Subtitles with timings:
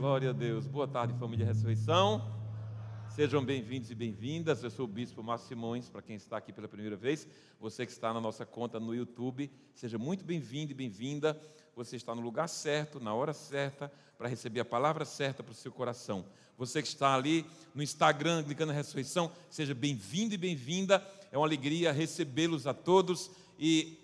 [0.00, 0.66] Glória a Deus.
[0.66, 2.26] Boa tarde, família Ressurreição.
[3.14, 4.64] Sejam bem-vindos e bem-vindas.
[4.64, 7.28] Eu sou o Bispo Márcio Simões, para quem está aqui pela primeira vez.
[7.60, 11.38] Você que está na nossa conta no YouTube, seja muito bem-vindo e bem-vinda.
[11.76, 15.54] Você está no lugar certo, na hora certa, para receber a palavra certa para o
[15.54, 16.24] seu coração.
[16.56, 17.44] Você que está ali
[17.74, 21.06] no Instagram, clicando na ressurreição, seja bem-vindo e bem-vinda.
[21.30, 23.99] É uma alegria recebê-los a todos e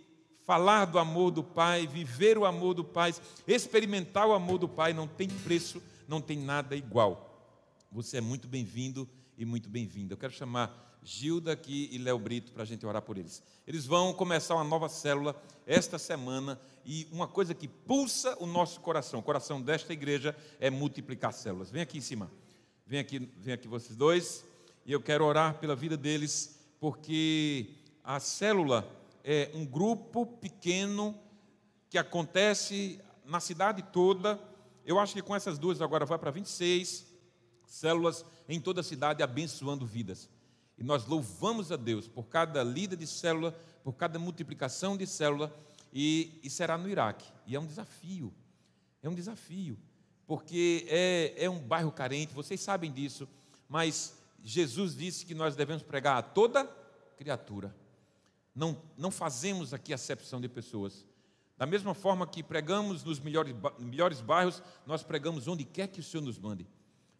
[0.47, 3.13] falar do amor do Pai, viver o amor do Pai,
[3.49, 7.53] experimentar o amor do Pai, não tem preço, não tem nada igual.
[7.91, 10.15] Você é muito bem-vindo e muito bem-vinda.
[10.15, 13.43] Eu quero chamar Gilda aqui e Léo Brito para a gente orar por eles.
[13.67, 15.35] Eles vão começar uma nova célula
[15.67, 20.71] esta semana e uma coisa que pulsa o nosso coração, o coração desta igreja é
[20.71, 21.73] multiplicar células.
[21.73, 22.31] Vem aqui em cima,
[22.87, 24.45] vem aqui, vem aqui vocês dois
[24.85, 27.71] e eu quero orar pela vida deles porque
[28.05, 28.89] a célula
[29.29, 31.19] é um grupo pequeno
[31.91, 34.41] que acontece na cidade toda.
[34.85, 37.05] Eu acho que com essas duas agora vai para 26
[37.67, 40.31] células em toda a cidade abençoando vidas.
[40.79, 43.51] E nós louvamos a Deus por cada líder de célula,
[43.83, 45.53] por cada multiplicação de célula,
[45.93, 47.27] e, e será no Iraque.
[47.49, 48.33] E é um desafio,
[49.03, 49.77] é um desafio,
[50.25, 53.29] porque é, é um bairro carente, vocês sabem disso,
[53.69, 56.65] mas Jesus disse que nós devemos pregar a toda
[57.17, 57.75] criatura
[58.57, 61.05] não, não fazemos aqui acepção de pessoas.
[61.59, 66.23] Da mesma forma que pregamos nos melhores, bairros, nós pregamos onde quer que o Senhor
[66.23, 66.67] nos mande.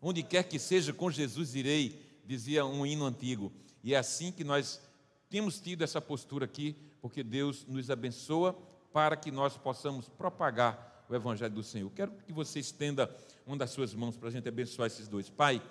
[0.01, 3.53] Onde quer que seja, com Jesus irei, dizia um hino antigo.
[3.85, 4.81] E é assim que nós
[5.29, 8.55] temos tido essa postura aqui, porque Deus nos abençoa
[8.93, 11.91] para que nós possamos propagar o Evangelho do Senhor.
[11.91, 13.15] Quero que você estenda
[13.47, 15.29] uma das suas mãos para a gente abençoar esses dois.
[15.29, 15.63] Pai,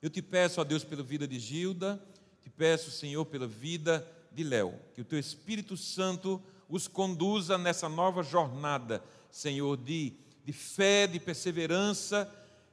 [0.00, 2.02] eu te peço, a Deus, pela vida de Gilda,
[2.40, 7.88] te peço, Senhor, pela vida de Léo, que o teu Espírito Santo os conduza nessa
[7.88, 10.12] nova jornada, Senhor, de,
[10.44, 12.32] de fé, de perseverança,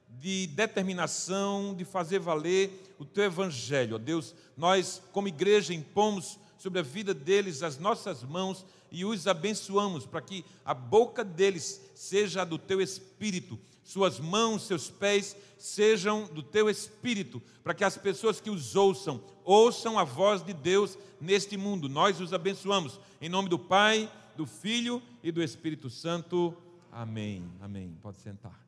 [0.09, 3.95] de determinação, de fazer valer o teu evangelho.
[3.95, 9.27] Ó Deus, nós, como igreja, impomos sobre a vida deles as nossas mãos e os
[9.27, 16.25] abençoamos para que a boca deles seja do teu espírito, suas mãos, seus pés sejam
[16.25, 20.97] do teu espírito, para que as pessoas que os ouçam, ouçam a voz de Deus
[21.21, 21.87] neste mundo.
[21.87, 22.99] Nós os abençoamos.
[23.21, 26.53] Em nome do Pai, do Filho e do Espírito Santo.
[26.91, 27.49] Amém.
[27.61, 27.97] Amém.
[28.01, 28.61] Pode sentar.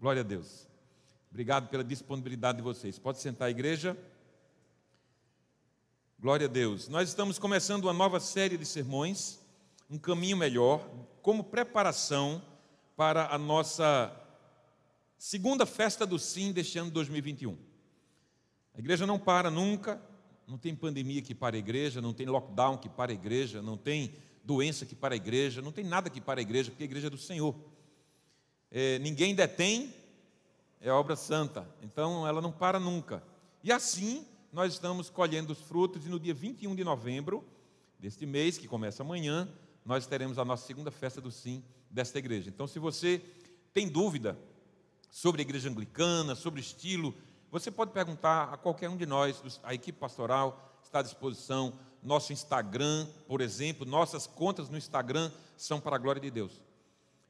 [0.00, 0.66] Glória a Deus.
[1.30, 2.98] Obrigado pela disponibilidade de vocês.
[2.98, 3.96] Pode sentar, igreja.
[6.18, 6.88] Glória a Deus.
[6.88, 9.38] Nós estamos começando uma nova série de sermões,
[9.88, 10.84] um caminho melhor,
[11.22, 12.42] como preparação
[12.96, 14.25] para a nossa
[15.18, 17.56] segunda festa do Sim deste ano 2021.
[18.74, 20.00] A igreja não para nunca,
[20.46, 23.76] não tem pandemia que para a igreja, não tem lockdown que para a igreja, não
[23.76, 26.86] tem doença que para a igreja, não tem nada que para a igreja, porque a
[26.86, 27.54] igreja é do Senhor.
[28.70, 29.92] É, ninguém detém,
[30.80, 33.22] é obra santa, então ela não para nunca.
[33.64, 37.44] E assim nós estamos colhendo os frutos, e no dia 21 de novembro
[37.98, 39.48] deste mês, que começa amanhã,
[39.84, 42.48] nós teremos a nossa segunda festa do Sim desta igreja.
[42.48, 43.22] Então, se você
[43.72, 44.38] tem dúvida
[45.16, 47.14] sobre a igreja anglicana, sobre estilo,
[47.50, 51.72] você pode perguntar a qualquer um de nós, a equipe pastoral está à disposição.
[52.02, 56.60] Nosso Instagram, por exemplo, nossas contas no Instagram são para a glória de Deus.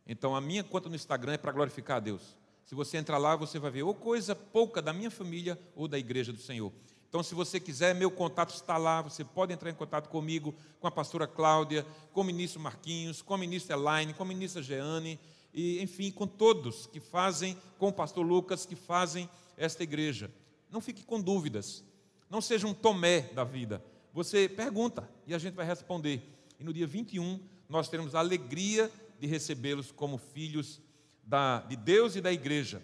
[0.04, 2.36] Então, a minha conta no Instagram é para glorificar a Deus.
[2.64, 5.96] Se você entrar lá, você vai ver ou coisa pouca da minha família ou da
[5.96, 6.72] igreja do Senhor.
[7.08, 9.00] Então, se você quiser, meu contato está lá.
[9.00, 13.32] Você pode entrar em contato comigo, com a pastora Cláudia, com o ministro Marquinhos, com
[13.32, 15.20] a ministra Elaine, com a ministra Jeane
[15.56, 20.31] e, enfim, com todos que fazem, com o pastor Lucas, que fazem esta igreja.
[20.71, 21.83] Não fique com dúvidas.
[22.28, 23.83] Não seja um Tomé da vida.
[24.12, 26.22] Você pergunta e a gente vai responder.
[26.61, 27.41] E no dia 21,
[27.71, 30.79] nós teremos a alegria de recebê-los como filhos
[31.25, 32.82] da, de Deus e da igreja.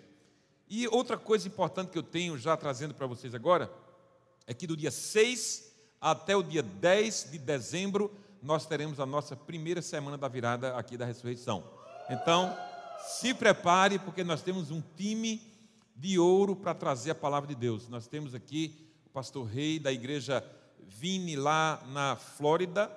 [0.67, 3.71] E outra coisa importante que eu tenho já trazendo para vocês agora
[4.47, 5.71] é que do dia 6
[6.01, 8.11] até o dia 10 de dezembro
[8.41, 11.81] nós teremos a nossa primeira semana da virada aqui da ressurreição.
[12.11, 12.57] Então,
[13.03, 15.41] se prepare, porque nós temos um time
[15.97, 17.89] de ouro para trazer a palavra de Deus.
[17.89, 20.45] Nós temos aqui o pastor Rei da igreja
[20.89, 22.91] Vini, lá na Flórida,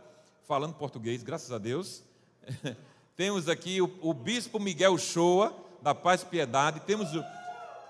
[0.48, 2.04] falando português, graças a Deus.
[3.16, 6.80] temos aqui o, o, bispo Miguel Shoa, da Paz e Piedade.
[6.82, 7.10] Temos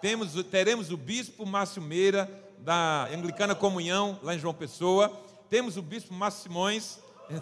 [0.02, 2.30] temos, teremos o bispo Márcio Meira,
[2.60, 5.10] da Anglicana Comunhão, lá em João Pessoa.
[5.50, 7.00] Temos o bispo Márcio Simões.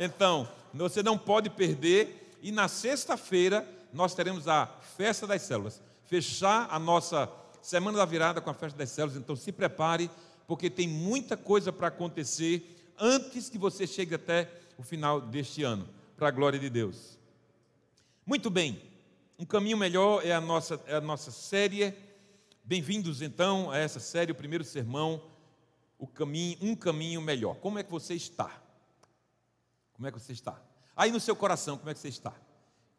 [0.00, 2.36] Então, então você não pode perder.
[2.42, 4.66] E na sexta-feira nós teremos a
[4.96, 5.80] festa das células.
[6.06, 7.30] Fechar a nossa
[7.60, 9.16] semana da virada com a festa das células.
[9.16, 10.10] Então se prepare,
[10.46, 15.88] porque tem muita coisa para acontecer antes que você chegue até o final deste ano,
[16.16, 17.18] para a glória de Deus.
[18.24, 18.80] Muito bem,
[19.38, 21.94] um caminho melhor é a nossa, é a nossa série.
[22.64, 25.22] Bem-vindos então a essa série, o primeiro sermão,
[25.98, 27.56] o caminho, um caminho melhor.
[27.56, 28.62] Como é que você está?
[29.98, 30.58] Como é que você está?
[30.96, 32.32] Aí no seu coração, como é que você está?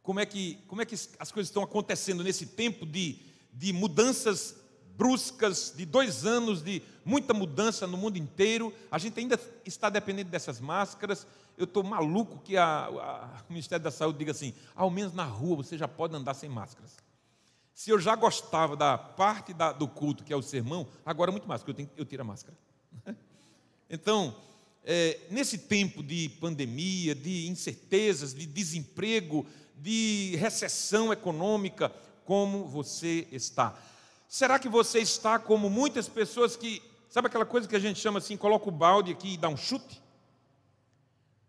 [0.04, 3.20] Como é que, como é que as coisas estão acontecendo nesse tempo de,
[3.52, 4.56] de mudanças
[4.96, 8.72] bruscas, de dois anos de muita mudança no mundo inteiro?
[8.92, 11.26] A gente ainda está dependendo dessas máscaras
[11.60, 15.26] eu estou maluco que a, a, o Ministério da Saúde diga assim: ao menos na
[15.26, 16.96] rua você já pode andar sem máscaras.
[17.74, 21.48] Se eu já gostava da parte da, do culto, que é o sermão, agora muito
[21.48, 22.58] mais, porque eu, tenho, eu tiro a máscara.
[23.92, 24.36] Então,
[24.84, 29.46] é, nesse tempo de pandemia, de incertezas, de desemprego,
[29.76, 31.92] de recessão econômica,
[32.26, 33.78] como você está?
[34.28, 38.20] Será que você está como muitas pessoas que, sabe aquela coisa que a gente chama
[38.20, 40.02] assim, coloca o balde aqui e dá um chute?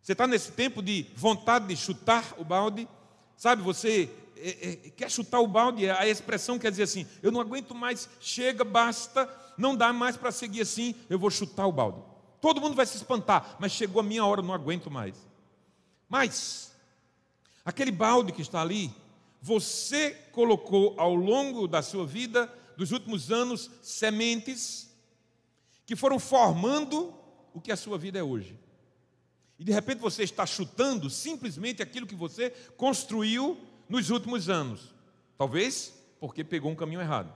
[0.03, 2.89] Você está nesse tempo de vontade de chutar o balde?
[3.37, 7.41] Sabe, você é, é, quer chutar o balde, a expressão quer dizer assim: eu não
[7.41, 9.29] aguento mais, chega, basta,
[9.59, 12.10] não dá mais para seguir assim, eu vou chutar o balde.
[12.41, 15.15] Todo mundo vai se espantar, mas chegou a minha hora, não aguento mais.
[16.09, 16.73] Mas,
[17.65, 18.93] aquele balde que está ali,
[19.41, 24.91] você colocou ao longo da sua vida, dos últimos anos, sementes
[25.87, 27.15] que foram formando
[27.53, 28.59] o que a sua vida é hoje.
[29.59, 33.59] E de repente você está chutando simplesmente aquilo que você construiu
[33.89, 34.95] nos últimos anos.
[35.37, 37.33] Talvez porque pegou um caminho errado.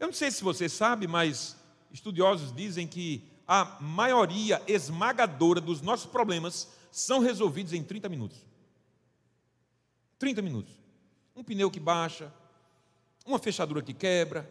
[0.00, 1.56] Eu não sei se você sabe, mas
[1.92, 8.38] estudiosos dizem que a maioria esmagadora dos nossos problemas são resolvidos em 30 minutos.
[10.18, 10.72] 30 minutos.
[11.34, 12.32] Um pneu que baixa,
[13.26, 14.48] uma fechadura que quebra,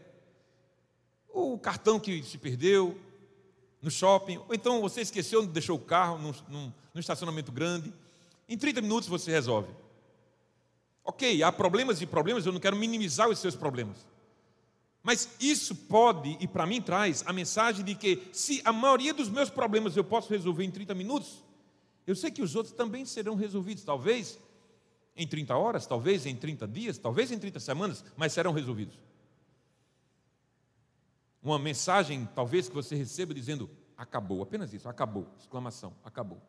[1.29, 2.99] o cartão que se perdeu,
[3.81, 7.91] no shopping, ou então você esqueceu, deixou o carro num, num, num estacionamento grande.
[8.47, 9.73] Em 30 minutos você resolve.
[11.03, 14.05] Ok, há problemas e problemas, eu não quero minimizar os seus problemas.
[15.03, 19.29] Mas isso pode, e para mim traz, a mensagem de que se a maioria dos
[19.29, 21.43] meus problemas eu posso resolver em 30 minutos,
[22.05, 24.39] eu sei que os outros também serão resolvidos, talvez
[25.15, 28.95] em 30 horas, talvez em 30 dias, talvez em 30 semanas, mas serão resolvidos
[31.41, 36.41] uma mensagem, talvez, que você receba dizendo: acabou, apenas isso, acabou, exclamação, acabou.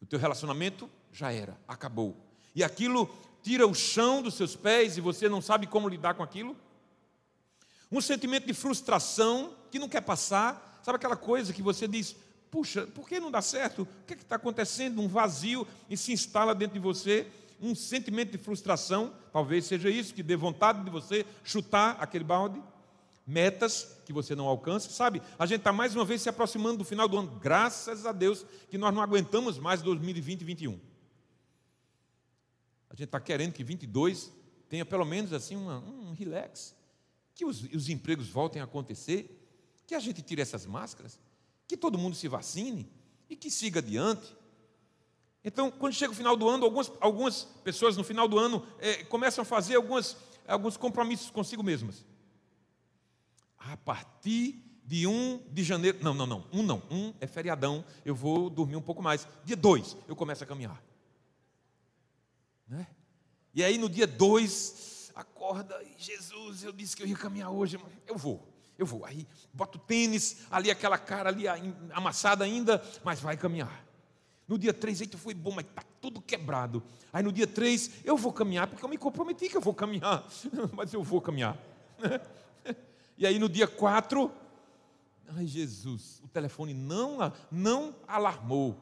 [0.00, 2.16] O teu relacionamento já era, acabou.
[2.54, 3.08] E aquilo
[3.42, 6.56] tira o chão dos seus pés e você não sabe como lidar com aquilo.
[7.90, 12.16] Um sentimento de frustração que não quer passar, sabe aquela coisa que você diz:
[12.50, 13.82] puxa, por que não dá certo?
[13.82, 15.00] O que é está acontecendo?
[15.00, 17.26] Um vazio e se instala dentro de você
[17.60, 22.62] um sentimento de frustração, talvez seja isso que dê vontade de você chutar aquele balde
[23.26, 24.90] metas que você não alcança.
[24.90, 27.38] Sabe, a gente está mais uma vez se aproximando do final do ano.
[27.40, 30.80] Graças a Deus que nós não aguentamos mais 2020 e 2021.
[32.88, 34.32] A gente está querendo que 22
[34.68, 36.74] tenha pelo menos assim uma, um relax.
[37.40, 39.34] Que os, os empregos voltem a acontecer.
[39.86, 41.18] Que a gente tire essas máscaras.
[41.66, 42.86] Que todo mundo se vacine.
[43.30, 44.36] E que siga adiante.
[45.42, 49.04] Então, quando chega o final do ano, algumas, algumas pessoas no final do ano é,
[49.04, 52.04] começam a fazer algumas, alguns compromissos consigo mesmas
[53.58, 55.98] a partir de 1 de janeiro.
[56.02, 56.46] Não, não, não.
[56.52, 56.82] Um não.
[56.90, 57.82] Um é feriadão.
[58.04, 59.26] Eu vou dormir um pouco mais.
[59.46, 60.78] Dia 2, eu começo a caminhar.
[62.68, 62.86] Né?
[63.54, 67.78] E aí no dia 2, acorda, Jesus, eu disse que eu ia caminhar hoje.
[68.06, 68.46] Eu vou,
[68.78, 69.04] eu vou.
[69.04, 71.44] Aí boto o tênis, ali aquela cara ali
[71.92, 73.86] amassada ainda, mas vai caminhar.
[74.48, 76.82] No dia 3, eita, foi bom, mas está tudo quebrado.
[77.12, 80.26] Aí no dia 3, eu vou caminhar, porque eu me comprometi que eu vou caminhar.
[80.74, 81.56] mas eu vou caminhar.
[83.16, 84.32] E aí no dia 4,
[85.36, 87.18] ai Jesus, o telefone não,
[87.52, 88.74] não alarmou.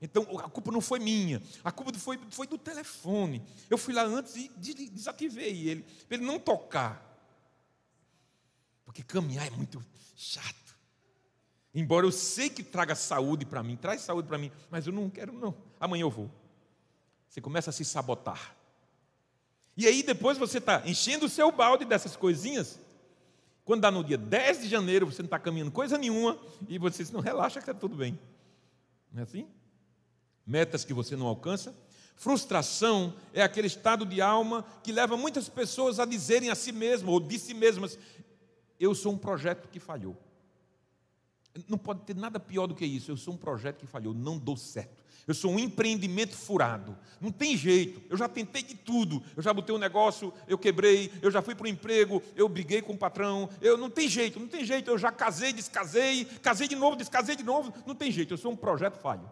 [0.00, 3.42] Então a culpa não foi minha, a culpa foi, foi do telefone.
[3.70, 4.48] Eu fui lá antes e
[4.90, 7.02] desativei ele, para ele não tocar.
[8.84, 9.84] Porque caminhar é muito
[10.14, 10.76] chato.
[11.74, 15.10] Embora eu sei que traga saúde para mim, traz saúde para mim, mas eu não
[15.10, 15.54] quero não.
[15.80, 16.30] Amanhã eu vou.
[17.28, 18.54] Você começa a se sabotar.
[19.76, 22.78] E aí depois você está enchendo o seu balde dessas coisinhas
[23.66, 26.38] quando dá no dia 10 de janeiro, você não está caminhando coisa nenhuma
[26.68, 28.16] e você não relaxa que está tudo bem.
[29.12, 29.48] Não é assim?
[30.46, 31.74] Metas que você não alcança.
[32.14, 37.12] Frustração é aquele estado de alma que leva muitas pessoas a dizerem a si mesmas
[37.12, 37.98] ou de si mesmas:
[38.80, 40.16] Eu sou um projeto que falhou.
[41.68, 43.10] Não pode ter nada pior do que isso.
[43.10, 45.04] Eu sou um projeto que falhou, não dou certo.
[45.26, 46.96] Eu sou um empreendimento furado.
[47.20, 48.00] Não tem jeito.
[48.08, 49.22] Eu já tentei de tudo.
[49.36, 52.80] Eu já botei um negócio, eu quebrei, eu já fui para o emprego, eu briguei
[52.80, 53.48] com o patrão.
[53.60, 54.90] Eu não tem jeito, não tem jeito.
[54.90, 57.74] Eu já casei, descasei, casei de novo, descasei de novo.
[57.84, 58.34] Não tem jeito.
[58.34, 59.28] Eu sou um projeto falho.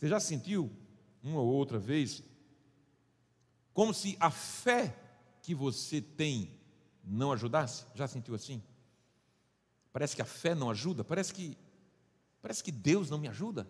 [0.00, 0.72] Você já sentiu
[1.22, 2.22] uma ou outra vez,
[3.74, 4.96] como se a fé
[5.42, 6.58] que você tem
[7.04, 7.84] não ajudasse?
[7.94, 8.62] Já sentiu assim?
[9.92, 11.54] Parece que a fé não ajuda, parece que
[12.40, 13.68] parece que Deus não me ajuda.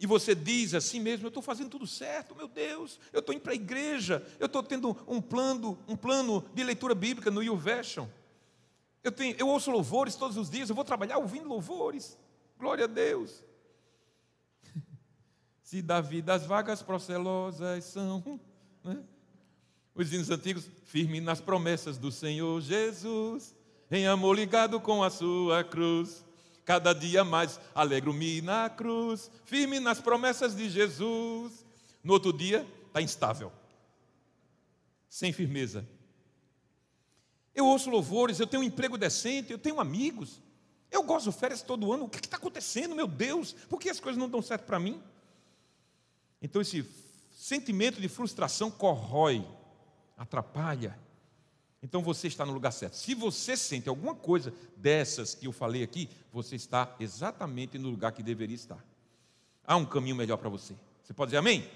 [0.00, 3.42] E você diz assim mesmo, eu estou fazendo tudo certo, meu Deus, eu estou indo
[3.42, 8.08] para a igreja, eu estou tendo um plano, um plano de leitura bíblica no YouVersion.
[9.04, 12.18] Eu, tenho, eu ouço louvores todos os dias, eu vou trabalhar ouvindo louvores.
[12.58, 13.45] Glória a Deus.
[15.66, 18.40] Se da vida as vagas procelosas são.
[18.84, 19.02] Né?
[19.96, 23.52] Os hinos antigos, firme nas promessas do Senhor Jesus,
[23.90, 26.24] em amor ligado com a sua cruz.
[26.64, 31.66] Cada dia mais alegro-me na cruz, firme nas promessas de Jesus.
[32.00, 33.52] No outro dia, está instável,
[35.08, 35.84] sem firmeza.
[37.52, 40.40] Eu ouço louvores, eu tenho um emprego decente, eu tenho amigos,
[40.92, 42.04] eu gosto de férias todo ano.
[42.04, 43.52] O que está acontecendo, meu Deus?
[43.68, 45.02] Por que as coisas não dão certo para mim?
[46.40, 46.84] Então, esse
[47.30, 49.46] sentimento de frustração corrói
[50.16, 50.98] atrapalha.
[51.82, 52.94] Então você está no lugar certo.
[52.94, 58.12] Se você sente alguma coisa dessas que eu falei aqui, você está exatamente no lugar
[58.12, 58.84] que deveria estar.
[59.64, 60.74] Há um caminho melhor para você.
[61.04, 61.68] Você pode dizer amém?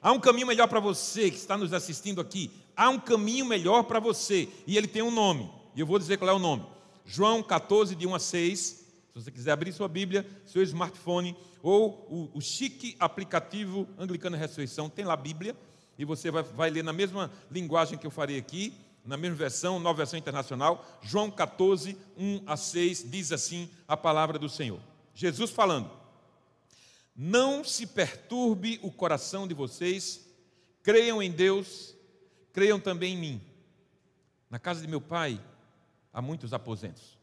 [0.00, 2.50] Há um caminho melhor para você que está nos assistindo aqui.
[2.76, 4.48] Há um caminho melhor para você.
[4.66, 5.50] E ele tem um nome.
[5.74, 6.64] E eu vou dizer qual é o nome.
[7.04, 8.81] João 14, de 1 a 6.
[9.12, 14.88] Se você quiser abrir sua Bíblia, seu smartphone, ou o, o chique aplicativo Anglicana Ressurreição,
[14.88, 15.54] tem lá a Bíblia
[15.98, 18.72] e você vai, vai ler na mesma linguagem que eu farei aqui,
[19.04, 24.38] na mesma versão, nova versão internacional, João 14, 1 a 6, diz assim a palavra
[24.38, 24.80] do Senhor.
[25.14, 25.90] Jesus falando:
[27.14, 30.26] Não se perturbe o coração de vocês,
[30.82, 31.94] creiam em Deus,
[32.50, 33.40] creiam também em mim.
[34.48, 35.38] Na casa de meu pai
[36.12, 37.21] há muitos aposentos.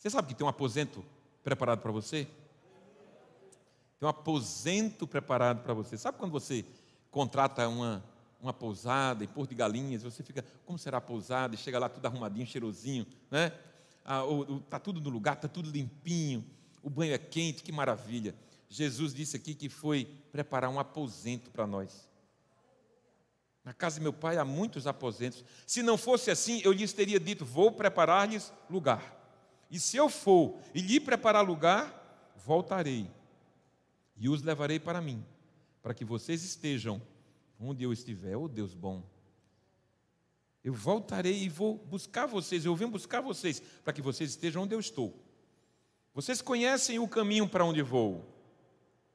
[0.00, 1.04] Você sabe que tem um aposento
[1.44, 2.26] preparado para você?
[3.98, 5.98] Tem um aposento preparado para você.
[5.98, 6.64] Sabe quando você
[7.10, 8.02] contrata uma,
[8.40, 11.54] uma pousada em Porto de Galinhas, você fica, como será a pousada?
[11.54, 13.52] E chega lá tudo arrumadinho, cheirosinho, né?
[14.02, 14.22] Ah,
[14.70, 16.42] tá tudo no lugar, está tudo limpinho,
[16.82, 18.34] o banho é quente, que maravilha.
[18.70, 22.08] Jesus disse aqui que foi preparar um aposento para nós.
[23.62, 25.44] Na casa de meu pai há muitos aposentos.
[25.66, 29.19] Se não fosse assim, eu lhes teria dito: Vou preparar-lhes lugar.
[29.70, 33.08] E se eu for e lhe preparar lugar, voltarei
[34.16, 35.24] e os levarei para mim,
[35.82, 37.00] para que vocês estejam
[37.58, 39.02] onde eu estiver, oh Deus bom.
[40.62, 44.74] Eu voltarei e vou buscar vocês, eu venho buscar vocês, para que vocês estejam onde
[44.74, 45.14] eu estou.
[46.12, 48.24] Vocês conhecem o caminho para onde vou.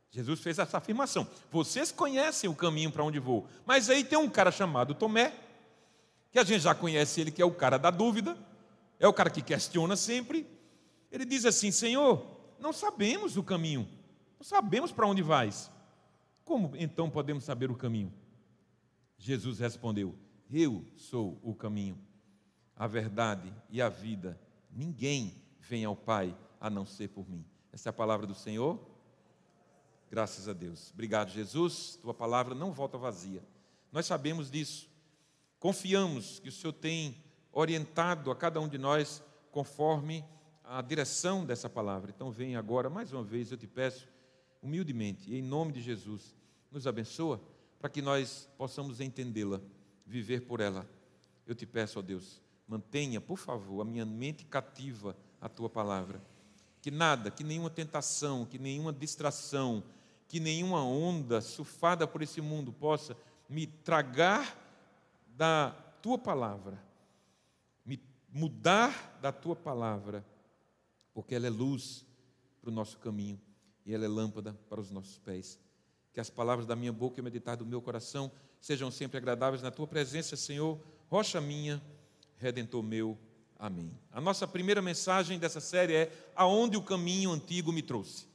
[0.10, 1.28] Jesus fez essa afirmação.
[1.52, 3.46] Vocês conhecem o caminho para onde vou.
[3.66, 5.34] Mas aí tem um cara chamado Tomé,
[6.32, 8.38] que a gente já conhece ele, que é o cara da dúvida,
[9.00, 10.48] é o cara que questiona sempre.
[11.12, 12.26] Ele diz assim: Senhor,
[12.60, 13.88] não sabemos o caminho,
[14.38, 15.72] não sabemos para onde vais.
[16.44, 18.14] Como então podemos saber o caminho?
[19.18, 20.16] Jesus respondeu:
[20.52, 21.98] Eu sou o caminho,
[22.76, 24.40] a verdade e a vida.
[24.72, 27.46] Ninguém vem ao Pai a não ser por mim.
[27.72, 28.80] Essa é a palavra do Senhor.
[30.10, 30.92] Graças a Deus.
[30.94, 31.98] Obrigado, Jesus.
[32.02, 33.44] Tua palavra não volta vazia.
[33.92, 34.90] Nós sabemos disso.
[35.60, 37.25] Confiamos que o Senhor tem
[37.56, 40.24] orientado a cada um de nós conforme
[40.62, 42.12] a direção dessa palavra.
[42.14, 44.10] Então, vem agora, mais uma vez, eu te peço,
[44.62, 46.36] humildemente, em nome de Jesus,
[46.70, 47.42] nos abençoa
[47.80, 49.62] para que nós possamos entendê-la,
[50.06, 50.86] viver por ela.
[51.48, 56.22] Eu te peço, ó Deus, mantenha, por favor, a minha mente cativa à tua palavra.
[56.82, 59.82] Que nada, que nenhuma tentação, que nenhuma distração,
[60.28, 63.16] que nenhuma onda surfada por esse mundo possa
[63.48, 64.58] me tragar
[65.38, 65.72] da
[66.02, 66.84] tua palavra,
[68.36, 70.24] mudar da tua palavra,
[71.14, 72.06] porque ela é luz
[72.62, 73.40] para o nosso caminho
[73.86, 75.58] e ela é lâmpada para os nossos pés
[76.16, 79.62] que as palavras da minha boca e o meditar do meu coração sejam sempre agradáveis
[79.62, 81.84] na tua presença, Senhor, rocha minha,
[82.38, 83.18] redentor meu.
[83.60, 83.92] Amém.
[84.14, 88.28] A nossa primeira mensagem dessa série é Aonde o caminho antigo me trouxe.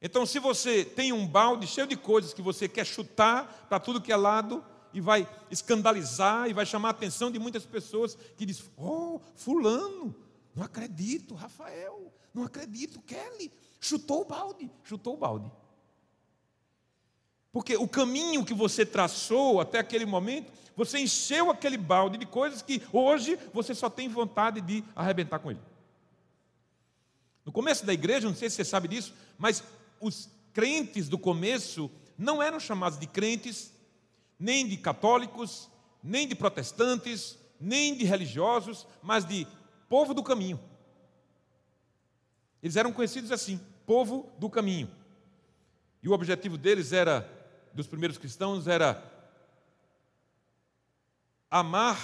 [0.00, 4.00] Então, se você tem um balde cheio de coisas que você quer chutar para tudo
[4.00, 8.46] que é lado e vai escandalizar e vai chamar a atenção de muitas pessoas que
[8.46, 10.14] diz: "Oh, fulano,
[10.54, 15.50] não acredito, Rafael, não acredito, Kelly, chutou o balde, chutou o balde".
[17.52, 22.62] Porque o caminho que você traçou até aquele momento, você encheu aquele balde de coisas
[22.62, 25.60] que hoje você só tem vontade de arrebentar com ele.
[27.44, 29.64] No começo da igreja, não sei se você sabe disso, mas
[30.00, 33.72] os crentes do começo não eram chamados de crentes,
[34.40, 35.70] nem de católicos,
[36.02, 39.46] nem de protestantes, nem de religiosos, mas de
[39.86, 40.58] povo do caminho.
[42.62, 44.90] Eles eram conhecidos assim, povo do caminho.
[46.02, 47.28] E o objetivo deles era,
[47.74, 49.06] dos primeiros cristãos, era
[51.50, 51.98] amar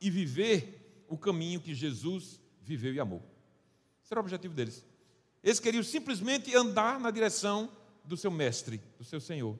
[0.00, 3.22] e viver o caminho que Jesus viveu e amou.
[4.02, 4.84] Esse era o objetivo deles.
[5.42, 7.70] Eles queriam simplesmente andar na direção
[8.04, 9.58] do seu mestre, do seu Senhor.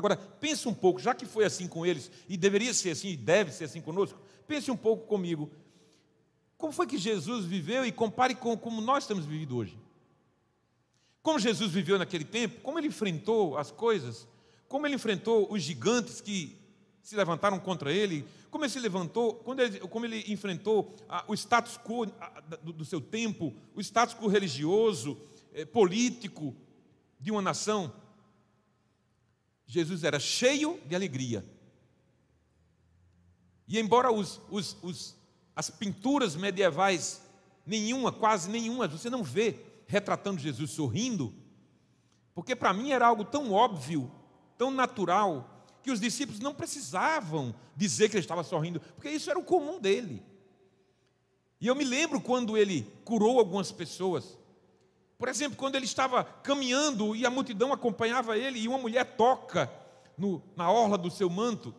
[0.00, 3.16] Agora, pense um pouco, já que foi assim com eles, e deveria ser assim, e
[3.18, 5.50] deve ser assim conosco, pense um pouco comigo.
[6.56, 9.78] Como foi que Jesus viveu e compare com como nós temos vivido hoje?
[11.22, 14.26] Como Jesus viveu naquele tempo, como ele enfrentou as coisas,
[14.66, 16.56] como ele enfrentou os gigantes que
[17.02, 21.76] se levantaram contra ele, como ele se levantou, ele, como ele enfrentou ah, o status
[21.76, 25.18] quo ah, do, do, seu tempo, o status quo religioso,
[25.52, 26.56] eh, político
[27.20, 27.92] de uma nação.
[29.70, 31.44] Jesus era cheio de alegria.
[33.68, 35.16] E embora os, os, os,
[35.54, 37.22] as pinturas medievais,
[37.64, 41.32] nenhuma, quase nenhuma, você não vê retratando Jesus sorrindo,
[42.34, 44.10] porque para mim era algo tão óbvio,
[44.58, 49.38] tão natural, que os discípulos não precisavam dizer que ele estava sorrindo, porque isso era
[49.38, 50.20] o comum dele.
[51.60, 54.36] E eu me lembro quando ele curou algumas pessoas.
[55.20, 59.70] Por exemplo, quando ele estava caminhando e a multidão acompanhava ele, e uma mulher toca
[60.16, 61.74] no, na orla do seu manto.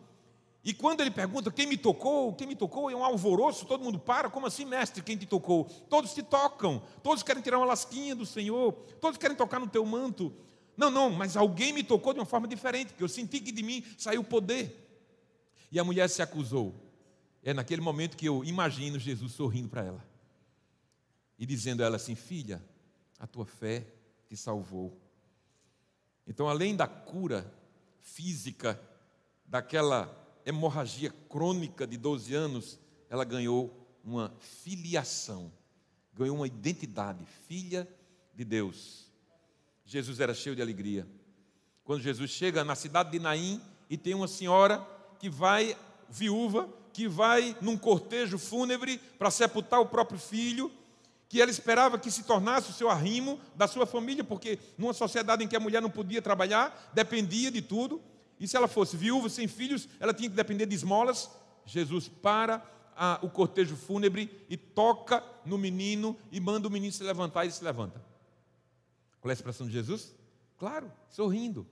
[0.62, 3.98] E quando ele pergunta quem me tocou, quem me tocou, é um alvoroço, todo mundo
[3.98, 4.30] para.
[4.30, 5.64] Como assim, mestre, quem te tocou?
[5.90, 9.84] Todos te tocam, todos querem tirar uma lasquinha do Senhor, todos querem tocar no teu
[9.84, 10.32] manto.
[10.76, 13.64] Não, não, mas alguém me tocou de uma forma diferente, porque eu senti que de
[13.64, 14.88] mim saiu poder.
[15.72, 16.72] E a mulher se acusou.
[17.42, 20.06] É naquele momento que eu imagino Jesus sorrindo para ela
[21.36, 22.62] e dizendo a ela assim: Filha,
[23.22, 23.86] a tua fé
[24.28, 25.00] te salvou.
[26.26, 27.48] Então, além da cura
[28.00, 28.78] física
[29.46, 30.12] daquela
[30.44, 35.52] hemorragia crônica de 12 anos, ela ganhou uma filiação,
[36.12, 37.88] ganhou uma identidade, filha
[38.34, 39.08] de Deus.
[39.84, 41.06] Jesus era cheio de alegria.
[41.84, 44.84] Quando Jesus chega na cidade de Naim e tem uma senhora
[45.20, 45.76] que vai,
[46.08, 50.72] viúva, que vai num cortejo fúnebre para sepultar o próprio filho,
[51.32, 55.42] que ela esperava que se tornasse o seu arrimo da sua família, porque numa sociedade
[55.42, 58.02] em que a mulher não podia trabalhar, dependia de tudo,
[58.38, 61.30] e se ela fosse viúva, sem filhos, ela tinha que depender de esmolas.
[61.64, 62.62] Jesus para
[62.94, 67.46] a, o cortejo fúnebre e toca no menino e manda o menino se levantar e
[67.46, 67.98] ele se levanta.
[69.18, 70.14] Qual é a expressão de Jesus?
[70.58, 71.66] Claro, sorrindo.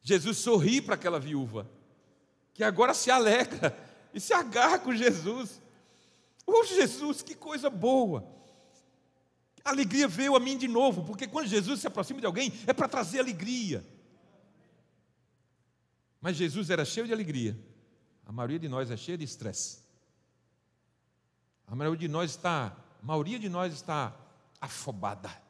[0.00, 1.68] Jesus sorri para aquela viúva,
[2.54, 3.76] que agora se alegra
[4.14, 5.60] e se agarra com Jesus.
[6.46, 8.36] Oh, Jesus, que coisa boa!
[9.66, 12.72] A alegria veio a mim de novo, porque quando Jesus se aproxima de alguém, é
[12.72, 13.84] para trazer alegria.
[16.20, 17.58] Mas Jesus era cheio de alegria.
[18.24, 19.80] A maioria de nós é cheia de estresse.
[21.66, 24.16] A maioria de nós está, a maioria de nós está
[24.60, 25.44] afobada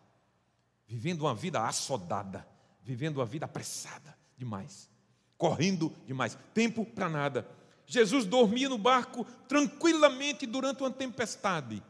[0.87, 2.47] vivendo uma vida assodada,
[2.83, 4.89] vivendo uma vida apressada demais,
[5.37, 7.47] correndo demais, tempo para nada.
[7.87, 11.83] Jesus dormia no barco tranquilamente durante uma tempestade.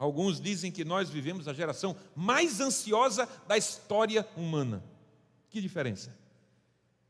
[0.00, 4.82] Alguns dizem que nós vivemos a geração mais ansiosa da história humana.
[5.50, 6.18] Que diferença?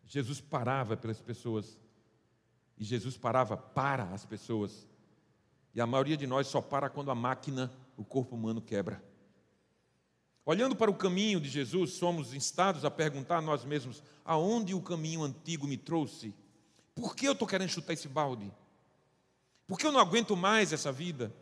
[0.05, 1.79] Jesus parava pelas pessoas.
[2.77, 4.89] E Jesus parava para as pessoas.
[5.73, 9.01] E a maioria de nós só para quando a máquina, o corpo humano, quebra.
[10.45, 14.83] Olhando para o caminho de Jesus, somos instados a perguntar a nós mesmos: aonde o
[14.83, 16.35] caminho antigo me trouxe?
[16.93, 18.51] Por que eu estou querendo chutar esse balde?
[19.69, 21.33] Por que eu não aguento mais essa vida?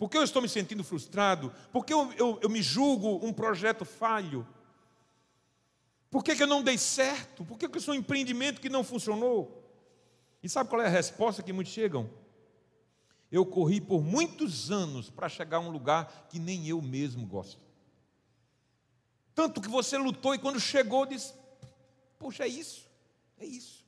[0.00, 1.52] Por que eu estou me sentindo frustrado?
[1.70, 4.48] Por que eu, eu, eu me julgo um projeto falho?
[6.08, 7.44] Por que, que eu não dei certo?
[7.44, 9.62] Por que, que eu sou um empreendimento que não funcionou?
[10.42, 12.08] E sabe qual é a resposta que muitos chegam?
[13.30, 17.60] Eu corri por muitos anos para chegar a um lugar que nem eu mesmo gosto.
[19.34, 21.34] Tanto que você lutou e quando chegou disse:
[22.18, 22.90] Poxa, é isso,
[23.36, 23.84] é isso.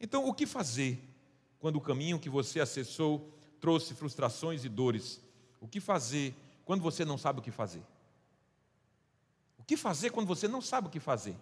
[0.00, 0.98] Então, o que fazer
[1.58, 5.20] quando o caminho que você acessou trouxe frustrações e dores?
[5.60, 7.82] O que fazer quando você não sabe o que fazer?
[9.58, 11.36] O que fazer quando você não sabe o que fazer?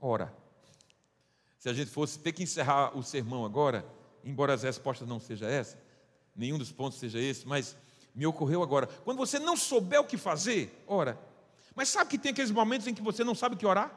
[0.00, 0.34] Ora,
[1.58, 3.84] se a gente fosse ter que encerrar o sermão agora,
[4.24, 5.78] embora as respostas não sejam essa,
[6.34, 7.76] nenhum dos pontos seja esse, mas
[8.14, 8.86] me ocorreu agora.
[8.86, 11.18] Quando você não souber o que fazer, ora,
[11.74, 13.94] mas sabe que tem aqueles momentos em que você não sabe o que orar?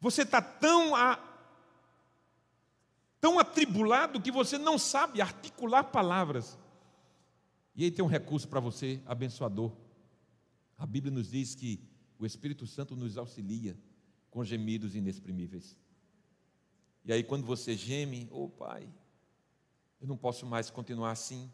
[0.00, 1.18] Você está tão, a,
[3.22, 6.58] tão atribulado que você não sabe articular palavras.
[7.72, 9.70] E aí tem um recurso para você, abençoador.
[10.76, 11.80] A Bíblia nos diz que
[12.18, 13.78] o Espírito Santo nos auxilia
[14.28, 15.78] com gemidos inexprimíveis.
[17.04, 18.88] E aí, quando você geme, oh Pai,
[20.00, 21.48] eu não posso mais continuar assim.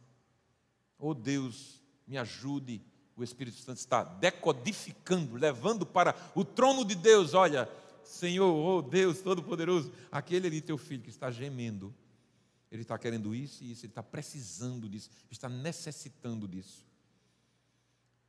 [0.98, 2.82] Oh Deus, me ajude
[3.14, 7.34] o Espírito Santo está decodificando, levando para o trono de Deus.
[7.34, 7.68] Olha,
[8.08, 11.94] Senhor, oh Deus Todo-Poderoso, aquele ali, teu filho que está gemendo,
[12.72, 16.86] ele está querendo isso e isso, ele está precisando disso, está necessitando disso.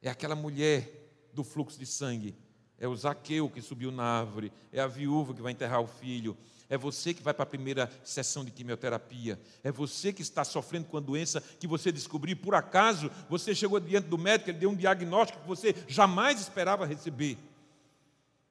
[0.01, 2.35] É aquela mulher do fluxo de sangue,
[2.77, 6.35] é o Zaqueu que subiu na árvore, é a viúva que vai enterrar o filho,
[6.67, 10.87] é você que vai para a primeira sessão de quimioterapia, é você que está sofrendo
[10.87, 14.71] com a doença que você descobriu, por acaso você chegou diante do médico, ele deu
[14.71, 17.37] um diagnóstico que você jamais esperava receber.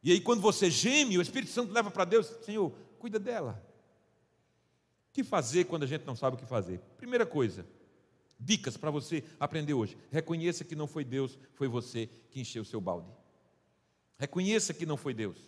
[0.03, 3.63] E aí, quando você geme, o Espírito Santo leva para Deus: Senhor, cuida dela.
[5.11, 6.81] O que fazer quando a gente não sabe o que fazer?
[6.97, 7.67] Primeira coisa,
[8.39, 9.97] dicas para você aprender hoje.
[10.11, 13.09] Reconheça que não foi Deus, foi você que encheu o seu balde.
[14.19, 15.39] Reconheça que não foi Deus.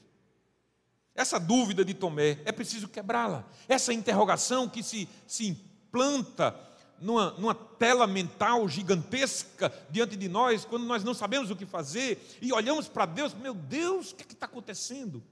[1.15, 3.49] Essa dúvida de Tomé, é preciso quebrá-la.
[3.69, 6.53] Essa interrogação que se, se implanta
[7.01, 12.39] numa, numa, tela mental gigantesca diante de nós, quando nós não sabemos o que fazer
[12.43, 15.23] e olhamos para Deus, meu Deus, o que é está acontecendo?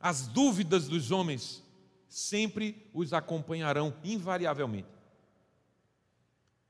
[0.00, 1.62] As dúvidas dos homens
[2.08, 4.88] sempre os acompanharão, invariavelmente.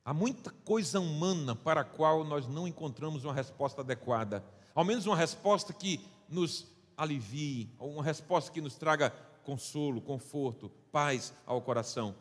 [0.05, 4.43] Há muita coisa humana para a qual nós não encontramos uma resposta adequada,
[4.75, 9.11] ao menos uma resposta que nos alivie, uma resposta que nos traga
[9.45, 12.15] consolo, conforto, paz ao coração.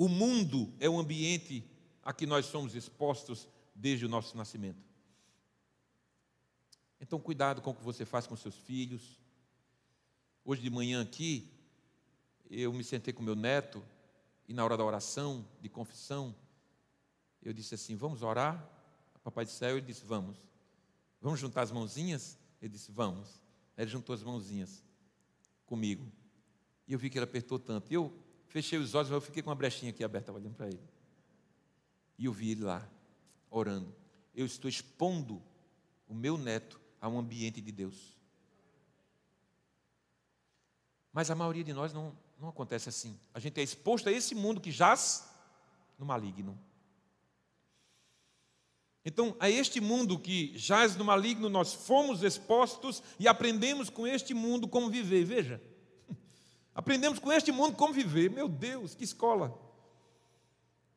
[0.00, 1.62] O mundo é o ambiente
[2.02, 4.82] a que nós somos expostos desde o nosso nascimento.
[6.98, 9.20] Então, cuidado com o que você faz com seus filhos.
[10.42, 11.52] Hoje de manhã aqui,
[12.50, 13.84] eu me sentei com meu neto
[14.48, 16.34] e na hora da oração, de confissão,
[17.42, 18.66] eu disse assim: Vamos orar?
[19.22, 20.38] Papai do céu, ele disse: Vamos.
[21.20, 22.38] Vamos juntar as mãozinhas?
[22.62, 23.42] Ele disse: Vamos.
[23.76, 24.82] Ele juntou as mãozinhas
[25.66, 26.10] comigo.
[26.88, 27.92] E eu vi que ele apertou tanto.
[27.92, 28.10] E eu
[28.50, 30.82] Fechei os olhos, mas eu fiquei com uma brechinha aqui aberta olhando para ele.
[32.18, 32.86] E eu vi ele lá,
[33.48, 33.94] orando.
[34.34, 35.40] Eu estou expondo
[36.08, 38.18] o meu neto a um ambiente de Deus.
[41.12, 43.16] Mas a maioria de nós não, não acontece assim.
[43.32, 45.30] A gente é exposto a esse mundo que jaz
[45.96, 46.58] no maligno.
[49.04, 54.34] Então, a este mundo que jaz no maligno, nós fomos expostos e aprendemos com este
[54.34, 55.24] mundo como viver.
[55.24, 55.62] Veja,
[56.80, 58.30] Aprendemos com este mundo como viver.
[58.30, 59.54] Meu Deus, que escola!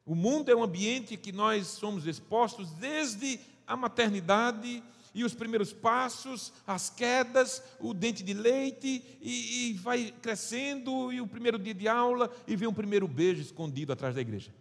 [0.06, 4.82] O mundo é um ambiente que nós somos expostos desde a maternidade
[5.14, 11.20] e os primeiros passos, as quedas, o dente de leite, e, e, vai crescendo, e
[11.20, 14.56] o primeiro dia de aula, e vem um primeiro beijo escondido atrás da igreja.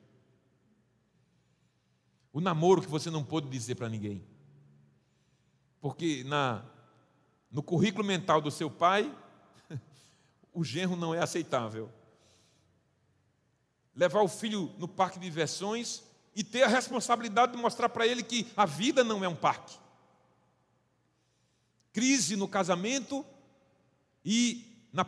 [2.33, 4.25] O namoro que você não pôde dizer para ninguém.
[5.81, 6.65] Porque na,
[7.49, 9.09] no currículo mental do seu pai,
[10.53, 11.91] o genro não é aceitável.
[13.95, 16.03] Levar o filho no parque de diversões
[16.35, 19.77] e ter a responsabilidade de mostrar para ele que a vida não é um parque.
[21.93, 23.25] Crise no casamento
[24.25, 25.07] e na,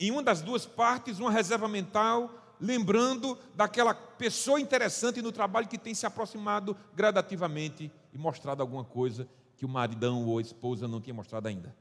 [0.00, 5.76] em uma das duas partes uma reserva mental lembrando daquela pessoa interessante no trabalho que
[5.76, 11.00] tem se aproximado gradativamente e mostrado alguma coisa que o maridão ou a esposa não
[11.00, 11.74] tinha mostrado ainda.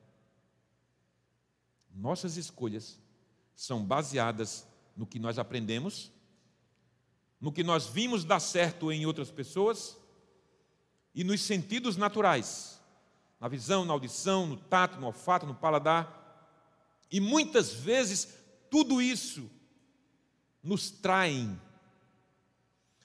[1.93, 2.99] Nossas escolhas
[3.55, 6.11] são baseadas no que nós aprendemos,
[7.39, 9.97] no que nós vimos dar certo em outras pessoas
[11.13, 12.81] e nos sentidos naturais,
[13.39, 16.21] na visão, na audição, no tato, no olfato, no paladar.
[17.11, 18.35] E muitas vezes
[18.69, 19.49] tudo isso
[20.63, 21.59] nos traem.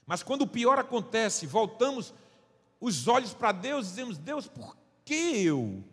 [0.07, 2.14] Mas quando o pior acontece, voltamos
[2.81, 5.85] os olhos para Deus e dizemos: Deus, por que eu?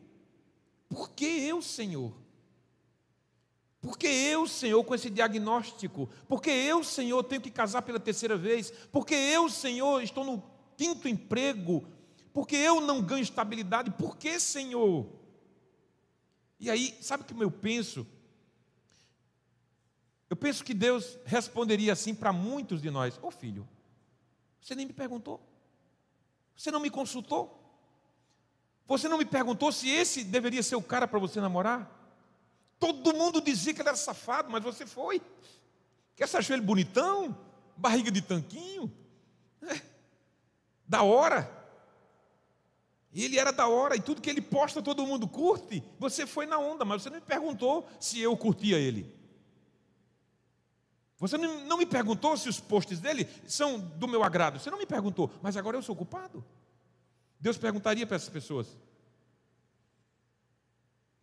[0.87, 2.13] Por que eu, Senhor?
[3.85, 8.71] Porque eu, Senhor, com esse diagnóstico, porque eu, Senhor, tenho que casar pela terceira vez,
[8.91, 10.43] porque eu, Senhor, estou no
[10.75, 11.87] quinto emprego,
[12.33, 15.05] porque eu não ganho estabilidade, por que, Senhor?
[16.59, 18.07] E aí, sabe o que eu penso?
[20.31, 23.69] Eu penso que Deus responderia assim para muitos de nós: Ô oh, filho,
[24.59, 25.39] você nem me perguntou,
[26.57, 27.63] você não me consultou,
[28.87, 32.04] você não me perguntou se esse deveria ser o cara para você namorar?
[32.79, 35.21] Todo mundo dizia que ele era safado, mas você foi.
[36.15, 37.37] Quer você achou ele bonitão?
[37.77, 38.91] Barriga de tanquinho?
[39.61, 39.81] É.
[40.87, 41.49] Da hora.
[43.13, 45.81] Ele era da hora, e tudo que ele posta todo mundo curte.
[45.99, 49.15] Você foi na onda, mas você não me perguntou se eu curtia ele.
[51.17, 54.59] Você não me perguntou se os posts dele são do meu agrado.
[54.59, 56.43] Você não me perguntou, mas agora eu sou culpado.
[57.39, 58.67] Deus perguntaria para essas pessoas: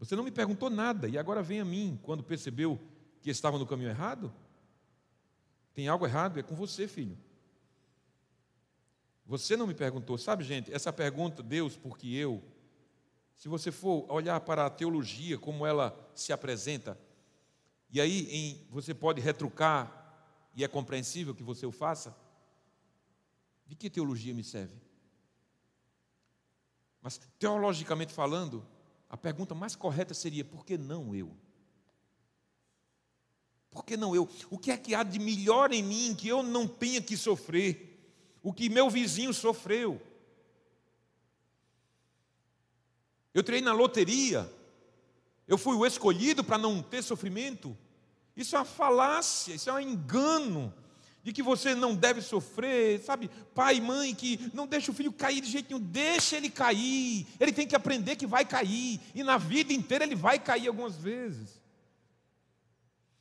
[0.02, 2.76] você não me perguntou nada e agora vem a mim quando percebeu
[3.20, 4.34] que estava no caminho errado?
[5.72, 6.40] Tem algo errado?
[6.40, 7.16] É com você, filho.
[9.24, 12.42] Você não me perguntou, sabe, gente, essa pergunta, Deus, por que eu?
[13.36, 16.98] Se você for olhar para a teologia, como ela se apresenta,
[17.88, 22.12] e aí em, você pode retrucar, e é compreensível que você o faça,
[23.68, 24.74] de que teologia me serve?
[27.00, 28.66] Mas, teologicamente falando,
[29.12, 31.30] a pergunta mais correta seria: por que não eu?
[33.70, 34.26] Por que não eu?
[34.50, 37.90] O que é que há de melhor em mim que eu não tenha que sofrer?
[38.42, 40.00] O que meu vizinho sofreu?
[43.34, 44.50] Eu treinei na loteria,
[45.46, 47.76] eu fui o escolhido para não ter sofrimento.
[48.34, 50.72] Isso é uma falácia, isso é um engano
[51.22, 53.30] de que você não deve sofrer, sabe?
[53.54, 57.26] Pai mãe que não deixa o filho cair de jeito nenhum, deixa ele cair.
[57.38, 60.96] Ele tem que aprender que vai cair, e na vida inteira ele vai cair algumas
[60.96, 61.62] vezes.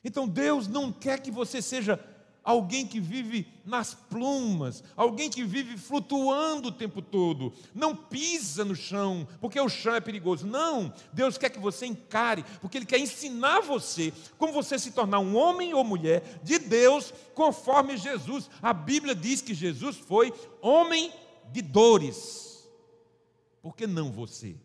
[0.04, 1.98] Então Deus não quer que você seja
[2.44, 8.76] alguém que vive nas plumas, alguém que vive flutuando o tempo todo, não pisa no
[8.76, 10.48] chão, porque o chão é perigoso.
[10.48, 15.20] Não, Deus quer que você encare, porque Ele quer ensinar você como você se tornar
[15.20, 18.50] um homem ou mulher de Deus, conforme Jesus.
[18.62, 21.12] A Bíblia diz que Jesus foi homem
[21.52, 22.68] de dores,
[23.62, 24.56] por que não você?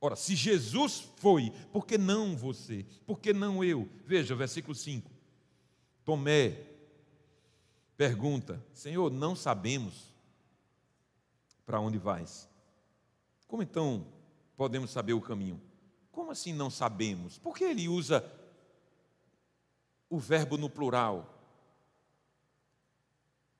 [0.00, 2.84] Ora, se Jesus foi, por que não você?
[3.06, 3.88] Por que não eu?
[4.04, 5.15] Veja, versículo 5.
[6.06, 6.56] Tomé
[7.96, 10.14] pergunta: Senhor, não sabemos
[11.66, 12.48] para onde vais.
[13.48, 14.06] Como então
[14.56, 15.60] podemos saber o caminho?
[16.12, 17.38] Como assim não sabemos?
[17.38, 18.24] Por que ele usa
[20.08, 21.34] o verbo no plural?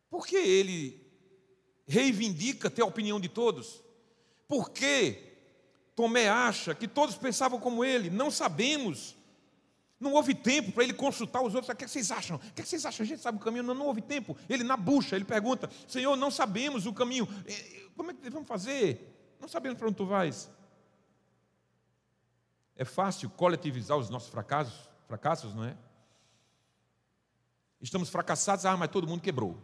[0.08, 1.04] Por que ele
[1.84, 3.82] reivindica ter a opinião de todos?
[4.46, 5.34] Por que
[5.96, 8.08] Tomé acha que todos pensavam como ele?
[8.08, 9.16] Não sabemos.
[9.98, 11.72] Não houve tempo para ele consultar os outros.
[11.72, 12.36] O que, é que vocês acham?
[12.36, 13.02] O que, é que vocês acham?
[13.02, 13.62] A gente sabe o caminho?
[13.62, 14.36] Não, não houve tempo.
[14.48, 17.26] Ele na bucha, ele pergunta: Senhor, não sabemos o caminho.
[17.96, 19.36] Como é que devemos fazer?
[19.40, 20.50] Não sabemos para onde tu vais.
[22.76, 25.74] É fácil coletivizar os nossos fracassos, fracassos, não é?
[27.80, 29.56] Estamos fracassados, ah, mas todo mundo quebrou.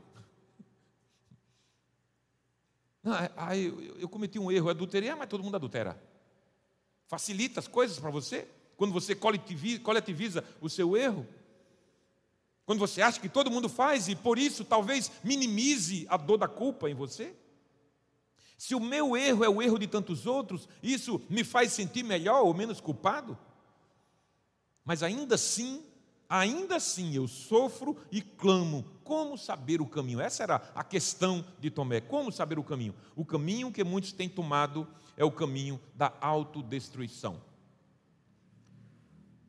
[3.37, 6.01] ah, eu, eu cometi um erro, adulterei, ah, mas todo mundo adultera.
[7.07, 8.49] Facilita as coisas para você?
[8.77, 11.27] Quando você coletiviza o seu erro,
[12.65, 16.49] quando você acha que todo mundo faz e por isso talvez minimize a dor da
[16.49, 17.35] culpa em você?
[18.57, 22.43] Se o meu erro é o erro de tantos outros, isso me faz sentir melhor
[22.43, 23.37] ou menos culpado?
[24.85, 25.85] Mas ainda assim,
[26.29, 28.85] ainda assim eu sofro e clamo.
[29.03, 30.21] Como saber o caminho?
[30.21, 32.01] Essa era a questão de Tomé.
[32.01, 32.95] Como saber o caminho?
[33.17, 37.41] O caminho que muitos têm tomado é o caminho da autodestruição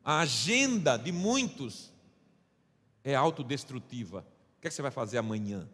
[0.04, 1.92] a agenda de muitos
[3.02, 4.26] é autodestrutiva.
[4.58, 5.68] O que, é que você vai fazer amanhã?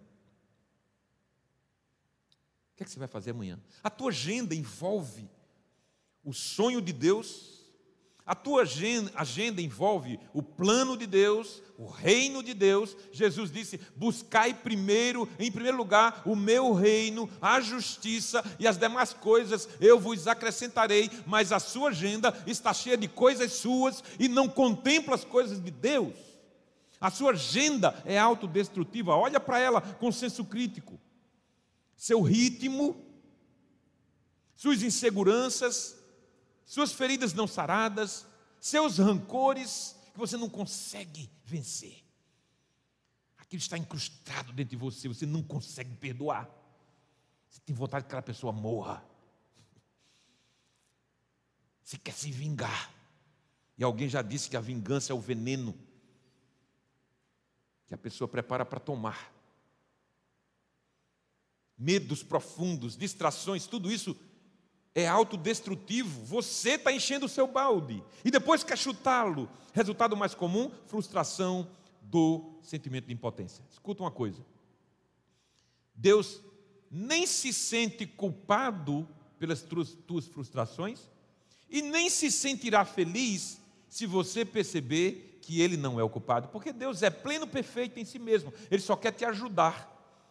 [2.73, 3.61] O que, é que você vai fazer amanhã?
[3.83, 5.29] A tua agenda envolve
[6.25, 7.60] o sonho de Deus
[8.27, 12.97] a tua agenda envolve o plano de Deus, o reino de Deus.
[13.11, 19.13] Jesus disse: buscai primeiro, em primeiro lugar, o meu reino, a justiça e as demais
[19.13, 21.11] coisas eu vos acrescentarei.
[21.27, 25.71] Mas a sua agenda está cheia de coisas suas e não contempla as coisas de
[25.71, 26.15] Deus.
[27.01, 29.17] A sua agenda é autodestrutiva.
[29.17, 31.01] Olha para ela com senso crítico.
[31.97, 33.05] Seu ritmo,
[34.55, 36.00] suas inseguranças,
[36.71, 38.25] suas feridas não saradas,
[38.61, 42.05] seus rancores que você não consegue vencer.
[43.37, 46.49] Aquilo está incrustado dentro de você, você não consegue perdoar.
[47.49, 49.05] Você tem vontade que aquela pessoa morra.
[51.83, 52.95] Você quer se vingar.
[53.77, 55.77] E alguém já disse que a vingança é o veneno
[57.89, 59.35] que a pessoa prepara para tomar.
[61.77, 64.17] Medos profundos, distrações, tudo isso
[64.95, 66.25] é autodestrutivo.
[66.25, 68.03] Você está enchendo o seu balde.
[68.25, 69.49] E depois quer chutá-lo.
[69.73, 71.69] Resultado mais comum: frustração
[72.03, 73.65] do sentimento de impotência.
[73.71, 74.45] Escuta uma coisa.
[75.95, 76.41] Deus
[76.91, 81.09] nem se sente culpado pelas tuas frustrações
[81.69, 86.73] e nem se sentirá feliz se você perceber que ele não é o culpado, porque
[86.73, 88.53] Deus é pleno perfeito em si mesmo.
[88.71, 89.89] Ele só quer te ajudar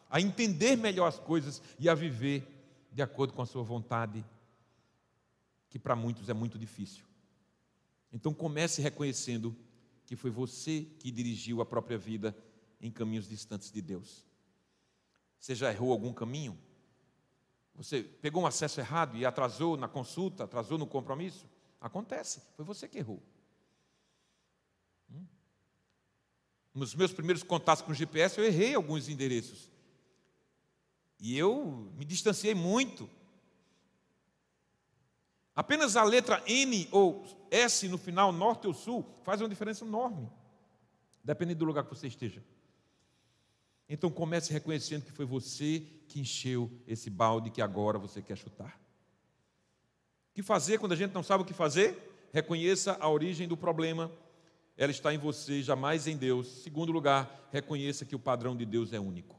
[0.09, 2.47] a entender melhor as coisas e a viver
[2.91, 4.23] de acordo com a sua vontade
[5.69, 7.05] que para muitos é muito difícil.
[8.11, 9.55] Então comece reconhecendo
[10.05, 12.35] que foi você que dirigiu a própria vida
[12.81, 14.25] em caminhos distantes de Deus.
[15.39, 16.57] Você já errou algum caminho?
[17.75, 21.47] Você pegou um acesso errado e atrasou na consulta, atrasou no compromisso?
[21.79, 23.21] Acontece, foi você que errou.
[25.09, 25.25] Hum?
[26.73, 29.69] Nos meus primeiros contatos com o GPS, eu errei alguns endereços.
[31.19, 33.09] E eu me distanciei muito.
[35.59, 40.31] Apenas a letra N ou S no final, norte ou sul, faz uma diferença enorme,
[41.21, 42.41] dependendo do lugar que você esteja.
[43.89, 48.79] Então comece reconhecendo que foi você que encheu esse balde que agora você quer chutar.
[50.31, 52.29] O que fazer quando a gente não sabe o que fazer?
[52.31, 54.09] Reconheça a origem do problema.
[54.77, 56.47] Ela está em você, jamais em Deus.
[56.63, 59.37] Segundo lugar, reconheça que o padrão de Deus é único.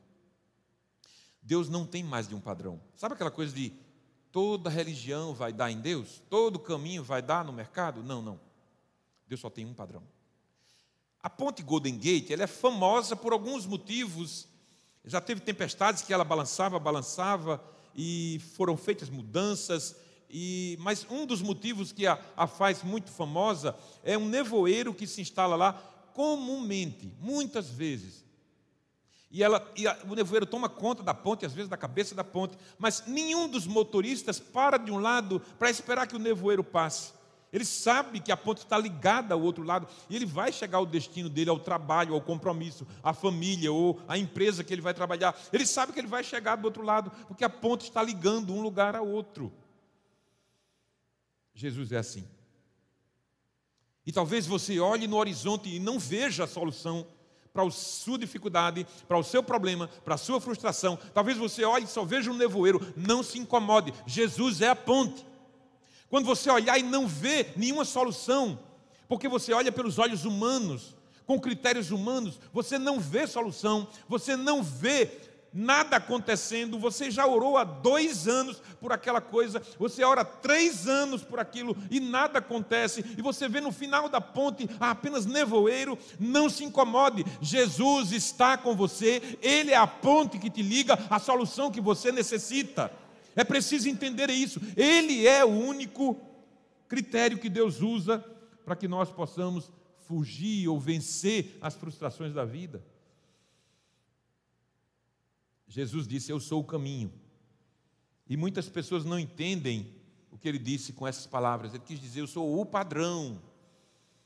[1.41, 2.79] Deus não tem mais de um padrão.
[2.95, 3.73] Sabe aquela coisa de
[4.33, 6.23] toda religião vai dar em Deus?
[6.29, 8.03] Todo caminho vai dar no mercado?
[8.03, 8.41] Não, não.
[9.27, 10.03] Deus só tem um padrão.
[11.23, 14.49] A ponte Golden Gate ela é famosa por alguns motivos.
[15.05, 17.63] Já teve tempestades que ela balançava, balançava,
[17.95, 19.97] e foram feitas mudanças.
[20.29, 25.07] E, mas um dos motivos que a, a faz muito famosa é um nevoeiro que
[25.07, 25.73] se instala lá
[26.15, 28.25] comumente, muitas vezes.
[29.31, 32.25] E, ela, e a, o nevoeiro toma conta da ponte, às vezes da cabeça da
[32.25, 37.13] ponte, mas nenhum dos motoristas para de um lado para esperar que o nevoeiro passe.
[37.53, 40.87] Ele sabe que a ponte está ligada ao outro lado e ele vai chegar ao
[40.87, 45.37] destino dele, ao trabalho, ao compromisso, à família ou à empresa que ele vai trabalhar.
[45.53, 48.63] Ele sabe que ele vai chegar do outro lado porque a ponte está ligando um
[48.63, 49.53] lugar ao outro.
[51.53, 52.27] Jesus é assim.
[54.07, 57.07] E talvez você olhe no horizonte e não veja a solução
[57.53, 60.99] para a sua dificuldade, para o seu problema, para a sua frustração.
[61.13, 62.81] Talvez você olhe e só veja um nevoeiro.
[62.97, 63.93] Não se incomode.
[64.07, 65.27] Jesus é a ponte.
[66.09, 68.59] Quando você olhar e não vê nenhuma solução,
[69.09, 74.63] porque você olha pelos olhos humanos, com critérios humanos, você não vê solução, você não
[74.63, 75.07] vê
[75.53, 81.23] nada acontecendo, você já orou há dois anos por aquela coisa, você ora três anos
[81.23, 86.49] por aquilo e nada acontece, e você vê no final da ponte apenas nevoeiro, não
[86.49, 91.71] se incomode, Jesus está com você, Ele é a ponte que te liga à solução
[91.71, 92.91] que você necessita.
[93.37, 94.61] É preciso entender isso.
[94.77, 96.21] Ele é o único
[96.89, 98.25] critério que Deus usa
[98.65, 99.71] para que nós possamos
[100.07, 102.83] fugir ou vencer as frustrações da vida.
[105.71, 107.11] Jesus disse: Eu sou o caminho.
[108.29, 109.95] E muitas pessoas não entendem
[110.31, 111.73] o que ele disse com essas palavras.
[111.73, 113.41] Ele quis dizer: Eu sou o padrão,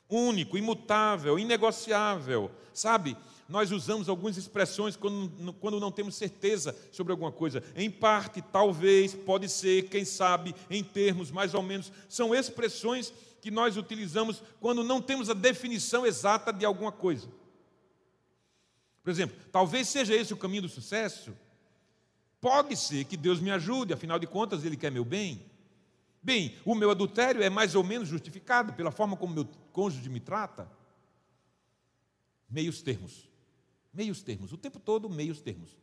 [0.08, 2.50] único, imutável, inegociável.
[2.72, 3.16] Sabe?
[3.48, 7.62] nós usamos algumas expressões quando, quando não temos certeza sobre alguma coisa.
[7.76, 11.92] Em parte, talvez, pode ser, quem sabe, em termos mais ou menos.
[12.08, 17.28] São expressões que nós utilizamos quando não temos a definição exata de alguma coisa.
[19.04, 21.36] Por exemplo, talvez seja esse o caminho do sucesso.
[22.40, 25.44] Pode ser que Deus me ajude, afinal de contas, Ele quer meu bem.
[26.22, 30.20] Bem, o meu adultério é mais ou menos justificado pela forma como meu cônjuge me
[30.20, 30.66] trata.
[32.48, 33.28] Meios termos.
[33.92, 35.76] Meios termos, o tempo todo meios termos.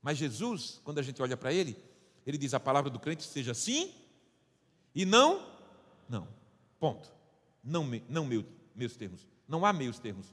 [0.00, 1.76] Mas Jesus, quando a gente olha para ele,
[2.26, 3.92] ele diz a palavra do crente seja sim
[4.94, 5.46] e não,
[6.08, 6.26] não.
[6.80, 7.12] Ponto.
[7.62, 9.26] Não, não meu, meus termos.
[9.46, 10.26] Não há meios termos.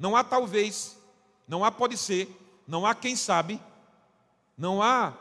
[0.00, 0.98] Não há talvez,
[1.46, 2.28] não há pode ser,
[2.66, 3.60] não há quem sabe,
[4.58, 5.16] não há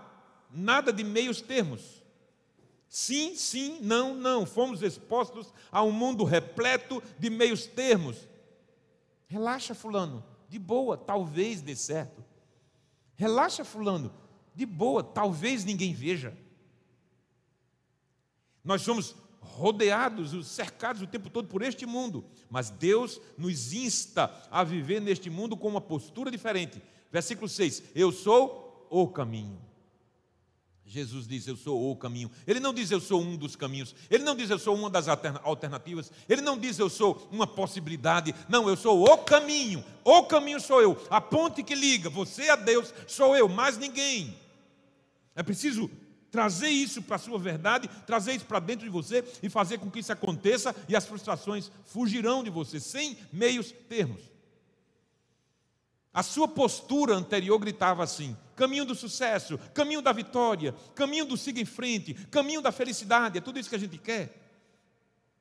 [0.49, 2.01] nada de meios termos.
[2.87, 4.47] Sim, sim, não, não.
[4.47, 8.27] Fomos expostos a um mundo repleto de meios termos.
[9.27, 12.25] Relaxa, fulano de boa, talvez dê certo.
[13.15, 14.11] Relaxa, Fulano,
[14.55, 16.35] de boa, talvez ninguém veja.
[18.63, 24.63] Nós somos rodeados, cercados o tempo todo por este mundo, mas Deus nos insta a
[24.63, 26.82] viver neste mundo com uma postura diferente.
[27.12, 29.60] Versículo 6: Eu sou o caminho.
[30.89, 32.32] Jesus diz: Eu sou o caminho.
[32.47, 33.93] Ele não diz: Eu sou um dos caminhos.
[34.10, 36.12] Ele não diz: Eu sou uma das alternativas.
[36.28, 38.34] Ele não diz: Eu sou uma possibilidade.
[38.49, 39.86] Não, eu sou o caminho.
[40.03, 40.97] O caminho sou eu.
[41.09, 44.36] A ponte que liga você a Deus sou eu, mais ninguém.
[45.36, 45.89] É preciso
[46.32, 49.89] trazer isso para a sua verdade, trazer isso para dentro de você e fazer com
[49.89, 54.21] que isso aconteça e as frustrações fugirão de você, sem meios termos.
[56.13, 61.61] A sua postura anterior gritava assim: caminho do sucesso, caminho da vitória, caminho do siga
[61.61, 64.36] em frente, caminho da felicidade, é tudo isso que a gente quer.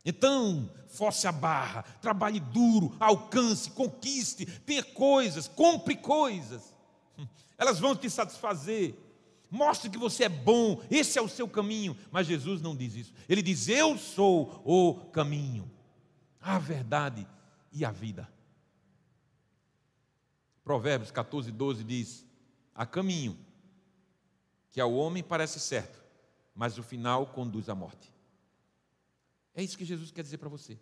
[0.05, 6.74] Então, force a barra, trabalhe duro, alcance, conquiste, tenha coisas, compre coisas.
[7.59, 8.95] Elas vão te satisfazer.
[9.51, 11.96] Mostre que você é bom, esse é o seu caminho.
[12.11, 13.14] Mas Jesus não diz isso.
[13.28, 15.70] Ele diz: Eu sou o caminho,
[16.40, 17.26] a verdade
[17.72, 18.28] e a vida.
[20.62, 22.26] Provérbios 14, 12 diz:
[22.74, 23.38] Há caminho
[24.70, 26.05] que ao homem parece certo,
[26.55, 28.12] mas o final conduz à morte.
[29.55, 30.78] É isso que Jesus quer dizer para você.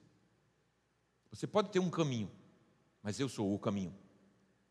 [1.30, 2.30] Você pode ter um caminho,
[3.02, 3.94] mas eu sou o caminho.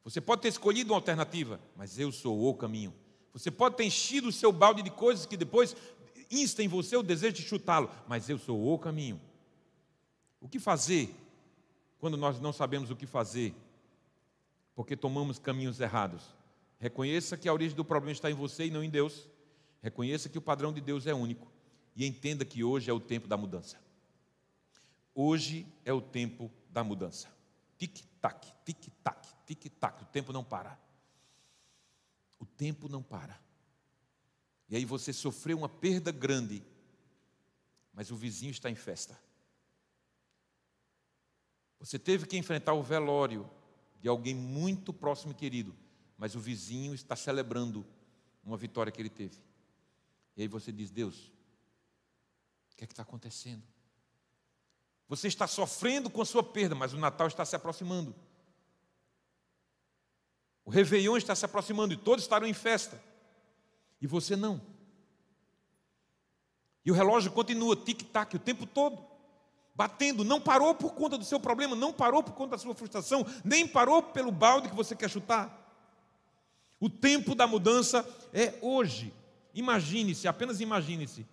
[0.03, 2.93] Você pode ter escolhido uma alternativa, mas eu sou o caminho.
[3.36, 5.75] Você pode ter enchido o seu balde de coisas que depois
[6.31, 9.19] insta em você o desejo de chutá-lo, mas eu sou o caminho.
[10.39, 11.13] O que fazer
[11.99, 13.53] quando nós não sabemos o que fazer?
[14.73, 16.23] Porque tomamos caminhos errados.
[16.79, 19.27] Reconheça que a origem do problema está em você e não em Deus.
[19.81, 21.51] Reconheça que o padrão de Deus é único.
[21.93, 23.77] E entenda que hoje é o tempo da mudança.
[25.13, 27.27] Hoje é o tempo da mudança.
[27.77, 30.03] Tic-tac, tic-tac, tic-tac.
[30.03, 30.84] O tempo não para.
[32.45, 33.41] O tempo não para.
[34.69, 36.63] E aí você sofreu uma perda grande,
[37.91, 39.19] mas o vizinho está em festa.
[41.79, 43.49] Você teve que enfrentar o velório
[43.99, 45.75] de alguém muito próximo e querido,
[46.19, 47.83] mas o vizinho está celebrando
[48.43, 49.41] uma vitória que ele teve.
[50.37, 51.31] E aí você diz: Deus,
[52.71, 53.63] o que é que está acontecendo?
[55.07, 58.15] Você está sofrendo com a sua perda, mas o Natal está se aproximando.
[60.66, 62.99] O Réveillon está se aproximando e todos estarão em festa.
[64.01, 64.59] E você não.
[66.84, 69.03] E o relógio continua, tic-tac, o tempo todo,
[69.76, 70.24] batendo.
[70.24, 73.68] Não parou por conta do seu problema, não parou por conta da sua frustração, nem
[73.68, 75.61] parou pelo balde que você quer chutar.
[76.80, 79.13] O tempo da mudança é hoje.
[79.53, 81.26] Imagine-se, apenas imagine-se,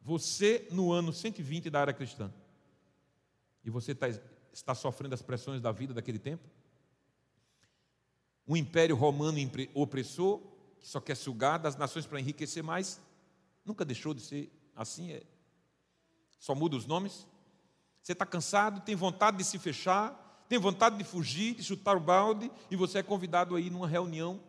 [0.00, 2.30] você no ano 120 da era cristã
[3.64, 4.08] e você está,
[4.52, 6.44] está sofrendo as pressões da vida daquele tempo?
[8.46, 9.38] Um império romano
[9.72, 10.40] opressor,
[10.80, 13.00] que só quer sugar das nações para enriquecer mais,
[13.64, 15.22] nunca deixou de ser assim, é.
[16.38, 17.26] só muda os nomes.
[18.02, 22.00] Você está cansado, tem vontade de se fechar, tem vontade de fugir, de chutar o
[22.00, 24.40] balde, e você é convidado aí numa reunião,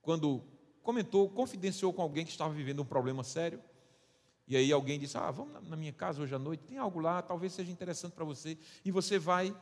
[0.00, 0.42] quando
[0.82, 3.62] comentou, confidenciou com alguém que estava vivendo um problema sério,
[4.48, 7.20] e aí alguém disse: Ah, vamos na minha casa hoje à noite, tem algo lá,
[7.20, 8.56] talvez seja interessante para você.
[8.82, 9.54] E você vai,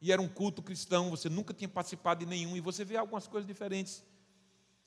[0.00, 3.26] e era um culto cristão, você nunca tinha participado de nenhum, e você vê algumas
[3.26, 4.04] coisas diferentes.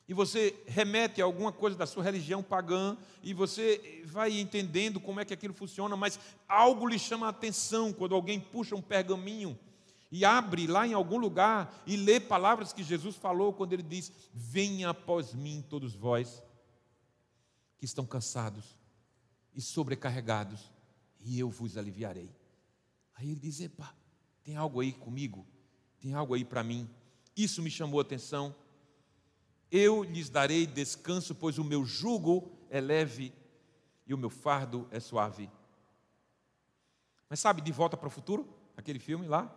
[0.07, 5.19] E você remete a alguma coisa da sua religião pagã, e você vai entendendo como
[5.19, 9.57] é que aquilo funciona, mas algo lhe chama a atenção quando alguém puxa um pergaminho
[10.11, 14.11] e abre lá em algum lugar e lê palavras que Jesus falou quando ele diz:
[14.33, 16.43] Venha após mim, todos vós
[17.77, 18.77] que estão cansados
[19.55, 20.69] e sobrecarregados,
[21.21, 22.29] e eu vos aliviarei.
[23.15, 23.95] Aí ele diz: Epa,
[24.43, 25.45] tem algo aí comigo?
[25.99, 26.89] Tem algo aí para mim?
[27.35, 28.55] Isso me chamou a atenção.
[29.71, 33.33] Eu lhes darei descanso, pois o meu jugo é leve
[34.05, 35.49] e o meu fardo é suave.
[37.29, 39.49] Mas sabe, de volta para o futuro, aquele filme lá,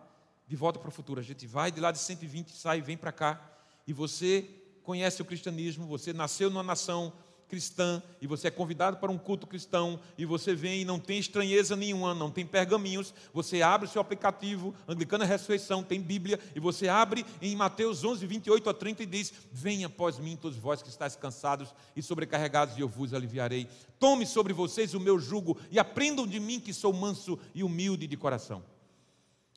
[0.47, 3.11] de volta para o futuro, a gente vai de lá de 120, sai, vem para
[3.11, 3.51] cá,
[3.85, 4.47] e você
[4.83, 7.11] conhece o cristianismo, você nasceu numa nação
[7.47, 11.19] cristã e você é convidado para um culto cristão e você vem e não tem
[11.19, 16.59] estranheza nenhuma, não tem pergaminhos, você abre o seu aplicativo, Anglicana Ressurreição, tem Bíblia, e
[16.59, 20.81] você abre em Mateus 11, 28 a 30 e diz: Venha após mim, todos vós
[20.81, 23.67] que estáis cansados e sobrecarregados, e eu vos aliviarei.
[23.99, 28.07] Tome sobre vocês o meu jugo e aprendam de mim que sou manso e humilde
[28.07, 28.63] de coração.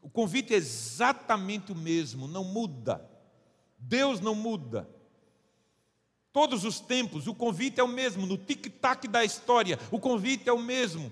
[0.03, 3.05] O convite é exatamente o mesmo, não muda.
[3.79, 4.89] Deus não muda.
[6.39, 10.53] Todos os tempos, o convite é o mesmo, no tic-tac da história, o convite é
[10.53, 11.11] o mesmo.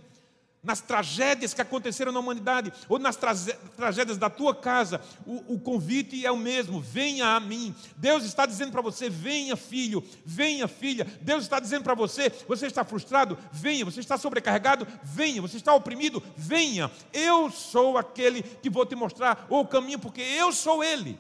[0.62, 6.24] Nas tragédias que aconteceram na humanidade, ou nas tragédias da tua casa, o, o convite
[6.24, 7.74] é o mesmo: venha a mim.
[7.96, 11.04] Deus está dizendo para você: venha, filho, venha, filha.
[11.20, 13.36] Deus está dizendo para você: você está frustrado?
[13.50, 13.84] Venha.
[13.84, 14.86] Você está sobrecarregado?
[15.02, 15.42] Venha.
[15.42, 16.22] Você está oprimido?
[16.36, 16.88] Venha.
[17.12, 21.18] Eu sou aquele que vou te mostrar o caminho, porque eu sou Ele.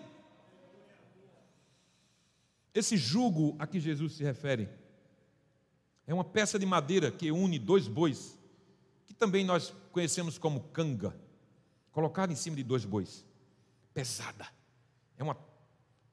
[2.76, 4.68] Esse jugo a que Jesus se refere
[6.06, 8.38] é uma peça de madeira que une dois bois,
[9.06, 11.18] que também nós conhecemos como canga,
[11.90, 13.24] colocada em cima de dois bois,
[13.94, 14.46] pesada.
[15.16, 15.38] É uma,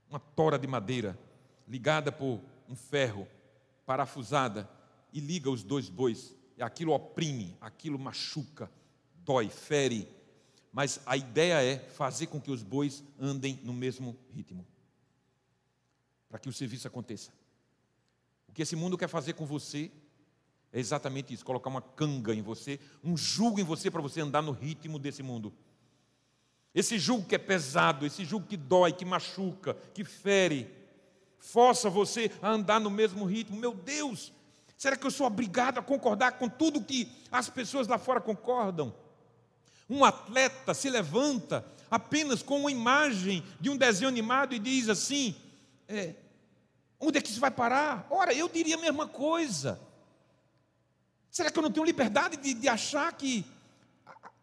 [0.09, 1.19] uma tora de madeira
[1.67, 2.39] ligada por
[2.69, 3.27] um ferro
[3.85, 4.69] parafusada
[5.11, 6.33] e liga os dois bois.
[6.57, 8.71] E aquilo oprime, aquilo machuca,
[9.15, 10.07] dói, fere.
[10.71, 14.65] Mas a ideia é fazer com que os bois andem no mesmo ritmo
[16.33, 17.29] para que o serviço aconteça.
[18.49, 19.91] O que esse mundo quer fazer com você
[20.71, 24.41] é exatamente isso: colocar uma canga em você, um jugo em você para você andar
[24.41, 25.53] no ritmo desse mundo.
[26.73, 30.73] Esse jugo que é pesado, esse jugo que dói, que machuca, que fere,
[31.37, 33.55] força você a andar no mesmo ritmo.
[33.55, 34.33] Meu Deus,
[34.75, 38.91] será que eu sou obrigado a concordar com tudo que as pessoas lá fora concordam?
[39.87, 45.35] Um atleta se levanta apenas com uma imagem de um desenho animado e diz assim:
[45.87, 46.15] é,
[47.05, 48.07] Onde é que isso vai parar?
[48.09, 49.79] Ora, eu diria a mesma coisa.
[51.29, 53.45] Será que eu não tenho liberdade de, de achar que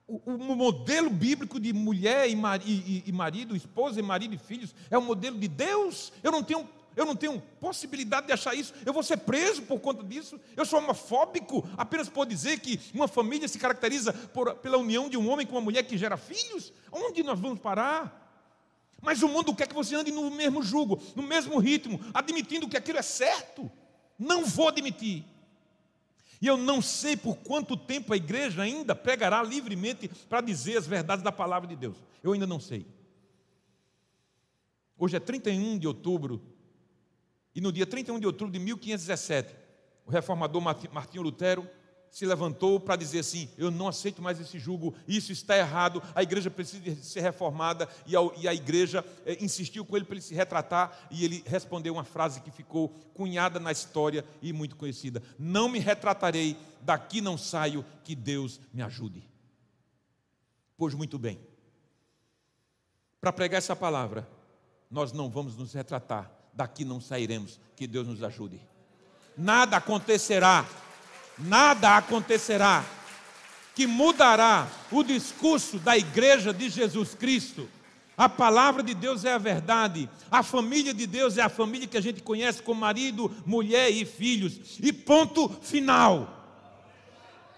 [0.07, 4.75] o, o, modelo bíblico de mulher e, e, e marido, esposa e marido e filhos,
[4.91, 6.13] é o modelo de Deus?
[6.23, 8.75] Eu não tenho, Eu não tenho possibilidade de achar isso.
[8.85, 10.39] Eu vou ser preso por conta disso.
[10.55, 15.17] Eu sou homofóbico apenas por dizer que uma família se caracteriza por, pela união de
[15.17, 16.75] um homem com uma mulher que gera filhos.
[16.93, 18.20] Onde nós vamos parar?
[19.01, 22.77] Mas o mundo quer que você ande no mesmo jugo, no mesmo ritmo, admitindo que
[22.77, 23.71] aquilo é certo.
[24.19, 25.25] Não vou admitir.
[26.41, 30.87] E eu não sei por quanto tempo a igreja ainda pregará livremente para dizer as
[30.87, 31.97] verdades da palavra de Deus.
[32.23, 32.87] Eu ainda não sei.
[34.99, 36.43] Hoje é 31 de outubro,
[37.55, 39.55] e no dia 31 de outubro de 1517,
[40.07, 41.69] o reformador Martinho Lutero
[42.11, 46.23] se levantou para dizer assim: Eu não aceito mais esse jugo, isso está errado, a
[46.23, 47.89] igreja precisa ser reformada.
[48.07, 51.45] E a, e a igreja eh, insistiu com ele para ele se retratar, e ele
[51.47, 57.21] respondeu uma frase que ficou cunhada na história e muito conhecida: Não me retratarei, daqui
[57.21, 59.23] não saio, que Deus me ajude.
[60.77, 61.39] Pois muito bem,
[63.21, 64.29] para pregar essa palavra,
[64.91, 68.61] nós não vamos nos retratar, daqui não sairemos, que Deus nos ajude.
[69.37, 70.67] Nada acontecerá
[71.43, 72.85] nada acontecerá
[73.75, 77.69] que mudará o discurso da igreja de Jesus Cristo.
[78.17, 80.09] A palavra de Deus é a verdade.
[80.31, 84.05] A família de Deus é a família que a gente conhece com marido, mulher e
[84.05, 84.79] filhos.
[84.83, 86.29] E ponto final.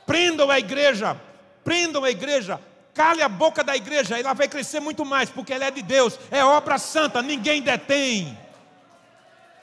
[0.07, 1.21] Prendam a igreja,
[1.65, 2.61] prendam a igreja,
[2.95, 6.19] cale a boca da igreja, ela vai crescer muito mais, porque ela é de Deus,
[6.31, 8.37] é obra santa, ninguém detém.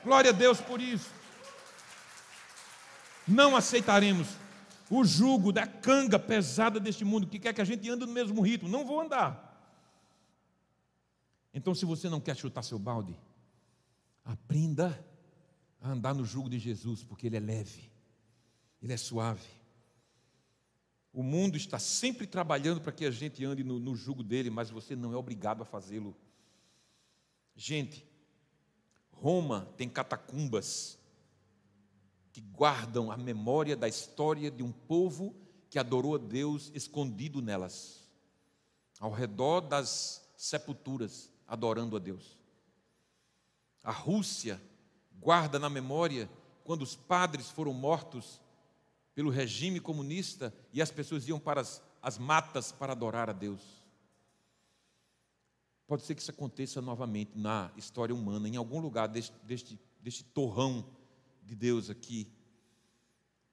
[0.04, 1.19] Glória a Deus por isso
[3.30, 4.28] não aceitaremos
[4.90, 8.42] o jugo da canga pesada deste mundo que quer que a gente ande no mesmo
[8.42, 8.68] ritmo.
[8.68, 9.48] Não vou andar.
[11.54, 13.16] Então, se você não quer chutar seu balde,
[14.24, 15.04] aprenda
[15.82, 17.92] a andar no jugo de Jesus, porque ele é leve,
[18.82, 19.48] ele é suave.
[21.12, 24.70] O mundo está sempre trabalhando para que a gente ande no, no jugo dele, mas
[24.70, 26.16] você não é obrigado a fazê-lo.
[27.56, 28.06] Gente,
[29.12, 30.99] Roma tem catacumbas
[32.32, 35.36] que guardam a memória da história de um povo
[35.70, 38.08] que adorou a Deus escondido nelas,
[39.00, 42.38] ao redor das sepulturas, adorando a Deus.
[43.84, 44.62] A Rússia
[45.20, 46.30] guarda na memória
[46.64, 48.42] quando os padres foram mortos
[49.14, 53.80] pelo regime comunista e as pessoas iam para as, as matas para adorar a Deus.
[55.88, 60.24] Pode ser que isso aconteça novamente na história humana, em algum lugar deste, deste, deste
[60.24, 60.86] torrão
[61.50, 62.32] de Deus aqui,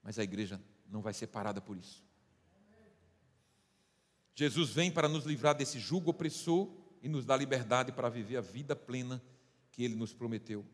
[0.03, 2.05] mas a igreja não vai ser parada por isso.
[4.35, 6.69] Jesus vem para nos livrar desse jugo opressor
[7.03, 9.23] e nos dar liberdade para viver a vida plena
[9.73, 10.65] que ele nos prometeu.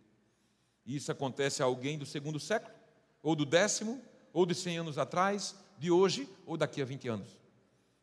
[0.84, 2.74] E isso acontece a alguém do segundo século,
[3.22, 4.02] ou do décimo,
[4.32, 7.38] ou de cem anos atrás, de hoje ou daqui a 20 anos.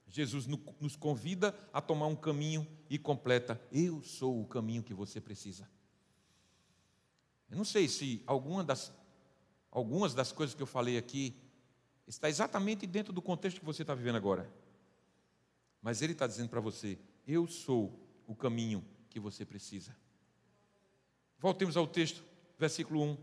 [0.07, 0.47] Jesus
[0.79, 5.69] nos convida a tomar um caminho e completa: Eu sou o caminho que você precisa.
[7.49, 8.93] Eu não sei se alguma das
[9.71, 11.35] algumas das coisas que eu falei aqui
[12.07, 14.51] está exatamente dentro do contexto que você está vivendo agora.
[15.81, 16.97] Mas ele está dizendo para você:
[17.27, 19.95] eu sou o caminho que você precisa.
[21.37, 22.23] Voltemos ao texto,
[22.57, 23.17] versículo 1.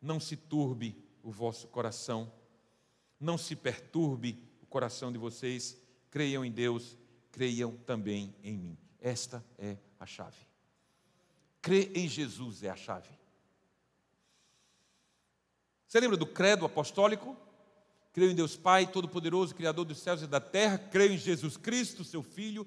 [0.00, 2.32] Não se turbe o vosso coração,
[3.20, 5.78] não se perturbe o coração de vocês,
[6.10, 6.98] creiam em Deus,
[7.30, 8.78] creiam também em mim.
[9.00, 10.38] Esta é a chave.
[11.60, 13.08] Crer em Jesus é a chave.
[15.92, 17.36] Você lembra do credo apostólico?
[18.14, 20.78] Creio em Deus Pai, Todo-Poderoso, Criador dos céus e da terra.
[20.78, 22.66] Creio em Jesus Cristo, seu Filho,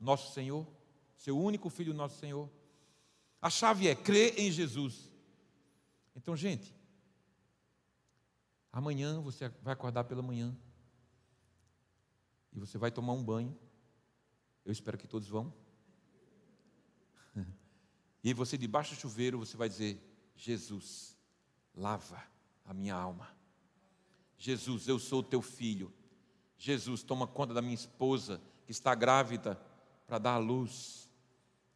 [0.00, 0.66] nosso Senhor,
[1.14, 2.48] seu único Filho, nosso Senhor.
[3.42, 5.10] A chave é crer em Jesus.
[6.16, 6.74] Então, gente,
[8.72, 10.56] amanhã você vai acordar pela manhã
[12.50, 13.54] e você vai tomar um banho.
[14.64, 15.52] Eu espero que todos vão.
[18.24, 20.02] E você, debaixo do chuveiro, você vai dizer:
[20.34, 21.14] Jesus,
[21.74, 22.18] lava
[22.68, 23.28] a minha alma.
[24.36, 25.90] Jesus, eu sou teu filho.
[26.58, 29.58] Jesus, toma conta da minha esposa que está grávida
[30.06, 31.08] para dar à luz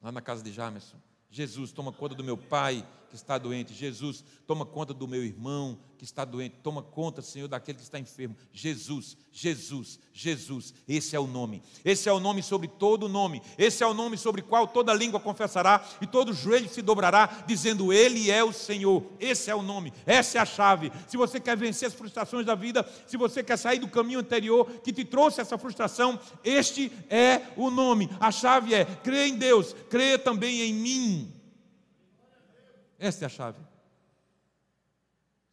[0.03, 0.99] lá na casa de Jamerson.
[1.30, 3.75] Jesus, toma conta do meu pai que está doente.
[3.75, 6.57] Jesus, toma conta do meu irmão que está doente.
[6.63, 8.35] Toma conta, Senhor, daquele que está enfermo.
[8.53, 10.73] Jesus, Jesus, Jesus.
[10.89, 11.63] Esse é o nome.
[11.85, 13.43] Esse é o nome sobre todo nome.
[13.59, 17.93] Esse é o nome sobre qual toda língua confessará e todo joelho se dobrará, dizendo:
[17.93, 19.05] Ele é o Senhor.
[19.21, 19.93] Esse é o nome.
[20.07, 20.91] Essa é a chave.
[21.07, 24.65] Se você quer vencer as frustrações da vida, se você quer sair do caminho anterior
[24.83, 28.09] que te trouxe essa frustração, este é o nome.
[28.19, 31.41] A chave é: crê em Deus, creia também em mim.
[33.03, 33.61] Essa é a chave.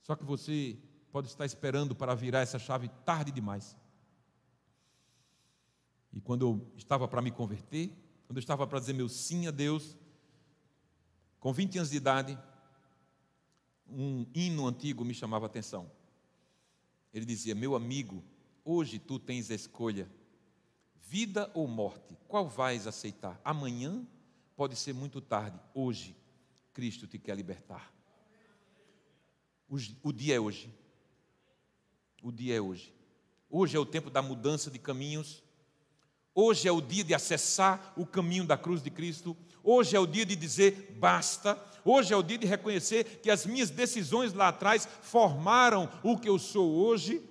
[0.04, 0.78] Só que você
[1.12, 3.76] pode estar esperando para virar essa chave tarde demais.
[6.14, 7.92] E quando eu estava para me converter,
[8.28, 9.98] quando eu estava para dizer meu sim a Deus,
[11.40, 12.38] com 20 anos de idade,
[13.88, 15.92] um hino antigo me chamava a atenção.
[17.12, 18.24] Ele dizia: Meu amigo,
[18.64, 20.08] hoje tu tens a escolha,
[21.02, 23.42] vida ou morte, qual vais aceitar?
[23.44, 24.08] Amanhã
[24.56, 26.16] pode ser muito tarde, hoje
[26.74, 27.94] Cristo te quer libertar.
[30.04, 30.74] O dia é hoje.
[32.24, 32.94] O dia é hoje.
[33.50, 35.44] Hoje é o tempo da mudança de caminhos.
[36.34, 39.36] Hoje é o dia de acessar o caminho da cruz de Cristo.
[39.64, 41.62] Hoje é o dia de dizer basta.
[41.84, 46.30] Hoje é o dia de reconhecer que as minhas decisões lá atrás formaram o que
[46.30, 47.22] eu sou hoje.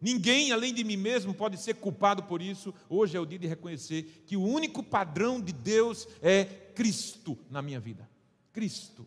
[0.00, 2.74] Ninguém além de mim mesmo pode ser culpado por isso.
[2.88, 6.44] Hoje é o dia de reconhecer que o único padrão de Deus é
[6.74, 8.13] Cristo na minha vida.
[8.54, 9.06] Cristo.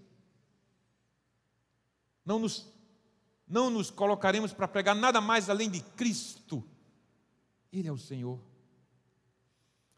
[2.24, 2.68] Não nos
[3.48, 6.62] não nos colocaremos para pregar nada mais além de Cristo.
[7.72, 8.38] Ele é o Senhor.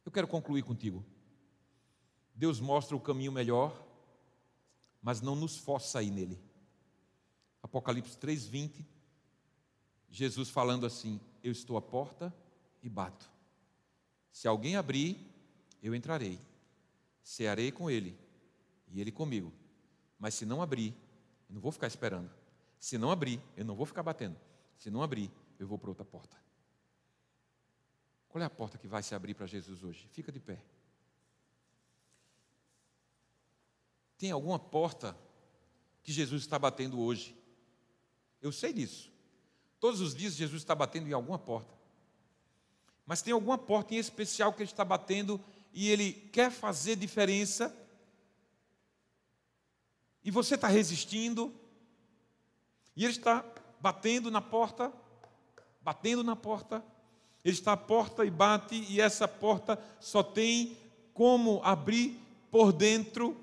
[0.05, 1.03] Eu quero concluir contigo.
[2.35, 3.75] Deus mostra o caminho melhor,
[5.01, 6.39] mas não nos força a ir nele.
[7.63, 8.85] Apocalipse 3:20,
[10.11, 12.31] Jesus falando assim: Eu estou à porta
[12.83, 13.31] e bato.
[14.31, 15.17] Se alguém abrir,
[15.81, 16.39] eu entrarei.
[17.23, 18.28] Cearei com ele
[18.91, 19.53] e ele comigo.
[20.17, 20.95] Mas se não abrir,
[21.47, 22.29] eu não vou ficar esperando.
[22.79, 24.37] Se não abrir, eu não vou ficar batendo.
[24.77, 26.37] Se não abrir, eu vou para outra porta.
[28.29, 30.07] Qual é a porta que vai se abrir para Jesus hoje?
[30.11, 30.61] Fica de pé.
[34.17, 35.17] Tem alguma porta
[36.03, 37.35] que Jesus está batendo hoje?
[38.41, 39.11] Eu sei disso.
[39.79, 41.73] Todos os dias Jesus está batendo em alguma porta.
[43.05, 47.75] Mas tem alguma porta em especial que ele está batendo e ele quer fazer diferença.
[50.23, 51.53] E você está resistindo,
[52.95, 53.45] e ele está
[53.79, 54.91] batendo na porta,
[55.81, 56.83] batendo na porta.
[57.43, 60.77] Ele está à porta e bate, e essa porta só tem
[61.13, 62.19] como abrir
[62.51, 63.37] por dentro.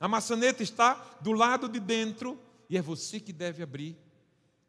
[0.00, 2.38] A maçaneta está do lado de dentro,
[2.68, 3.96] e é você que deve abrir.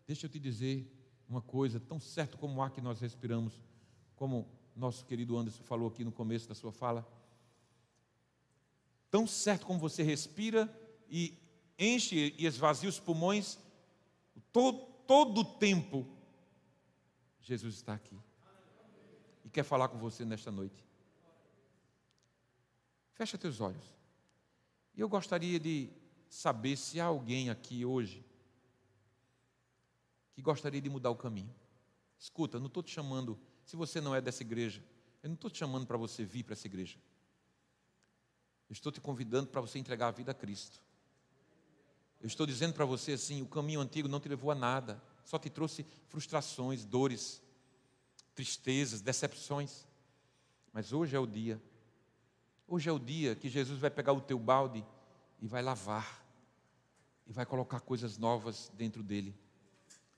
[0.06, 0.88] Deixa eu te dizer
[1.28, 3.54] uma coisa, tão certo como o ar que nós respiramos,
[4.16, 7.08] como nosso querido Anderson falou aqui no começo da sua fala.
[9.12, 10.72] Tão certo como você respira
[11.10, 11.38] e
[11.78, 13.57] enche e esvazia os pulmões,
[14.51, 16.07] Todo, todo o tempo,
[17.41, 18.18] Jesus está aqui.
[19.45, 20.84] E quer falar com você nesta noite.
[23.14, 23.86] Fecha teus olhos.
[24.95, 25.89] E eu gostaria de
[26.30, 28.26] saber se há alguém aqui hoje
[30.34, 31.53] que gostaria de mudar o caminho.
[32.18, 34.84] Escuta, não estou te chamando, se você não é dessa igreja,
[35.22, 36.97] eu não estou te chamando para você vir para essa igreja.
[38.70, 40.82] Eu estou te convidando para você entregar a vida a Cristo.
[42.20, 45.38] Eu estou dizendo para você assim: o caminho antigo não te levou a nada, só
[45.39, 47.41] te trouxe frustrações, dores,
[48.36, 49.88] tristezas, decepções.
[50.74, 51.61] Mas hoje é o dia,
[52.67, 54.86] hoje é o dia que Jesus vai pegar o teu balde
[55.41, 56.26] e vai lavar,
[57.26, 59.36] e vai colocar coisas novas dentro dele.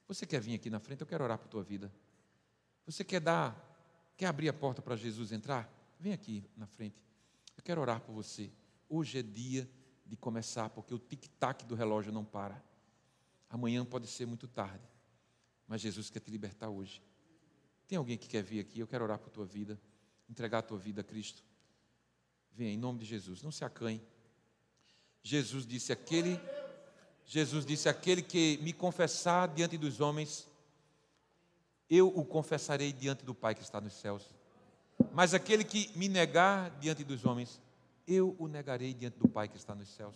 [0.07, 1.01] Você quer vir aqui na frente?
[1.01, 1.91] Eu quero orar por tua vida.
[2.85, 3.55] Você quer dar,
[4.17, 5.71] quer abrir a porta para Jesus entrar?
[5.99, 7.01] Vem aqui na frente.
[7.55, 8.51] Eu quero orar por você.
[8.89, 9.69] Hoje é dia
[10.11, 12.61] de começar, porque o tic-tac do relógio não para.
[13.49, 14.83] Amanhã pode ser muito tarde,
[15.65, 17.01] mas Jesus quer te libertar hoje.
[17.87, 18.81] Tem alguém que quer vir aqui?
[18.81, 19.79] Eu quero orar por tua vida,
[20.29, 21.41] entregar a tua vida a Cristo.
[22.51, 24.01] Venha em nome de Jesus, não se acanhe.
[25.23, 26.37] Jesus disse: aquele,
[27.25, 30.45] Jesus disse: aquele que me confessar diante dos homens,
[31.89, 34.29] eu o confessarei diante do Pai que está nos céus.
[35.13, 37.61] Mas aquele que me negar diante dos homens,
[38.07, 40.15] eu o negarei diante do Pai que está nos céus.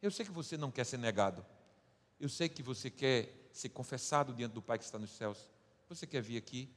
[0.00, 1.44] Eu sei que você não quer ser negado.
[2.20, 5.48] Eu sei que você quer ser confessado diante do Pai que está nos céus.
[5.88, 6.68] Você quer vir aqui?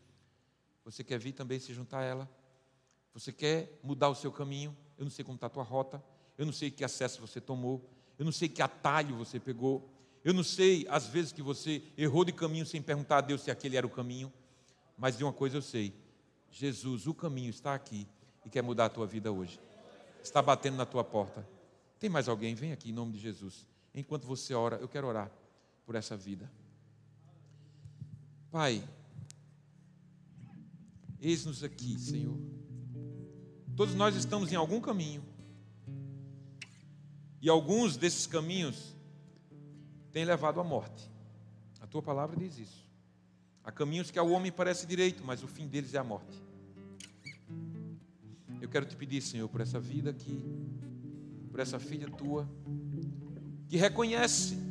[0.85, 2.29] Você quer vir também se juntar a ela?
[3.13, 4.75] Você quer mudar o seu caminho?
[4.97, 6.01] Eu não sei como está a tua rota.
[6.37, 7.89] Eu não sei que acesso você tomou.
[8.17, 9.89] Eu não sei que atalho você pegou.
[10.23, 13.51] Eu não sei, às vezes, que você errou de caminho sem perguntar a Deus se
[13.51, 14.31] aquele era o caminho.
[14.97, 15.93] Mas de uma coisa eu sei:
[16.49, 18.07] Jesus, o caminho está aqui
[18.45, 19.59] e quer mudar a tua vida hoje
[20.27, 21.47] está batendo na tua porta.
[21.99, 22.53] Tem mais alguém?
[22.53, 23.65] Vem aqui em nome de Jesus.
[23.93, 25.31] Enquanto você ora, eu quero orar
[25.85, 26.51] por essa vida.
[28.51, 28.83] Pai,
[31.19, 32.37] eis-nos aqui, Senhor.
[33.75, 35.23] Todos nós estamos em algum caminho.
[37.41, 38.95] E alguns desses caminhos
[40.11, 41.09] têm levado à morte.
[41.79, 42.87] A tua palavra diz isso.
[43.63, 46.41] Há caminhos que ao homem parece direito, mas o fim deles é a morte.
[48.61, 50.43] Eu quero te pedir, Senhor, por essa vida aqui,
[51.49, 52.49] por essa filha tua,
[53.67, 54.66] que reconhece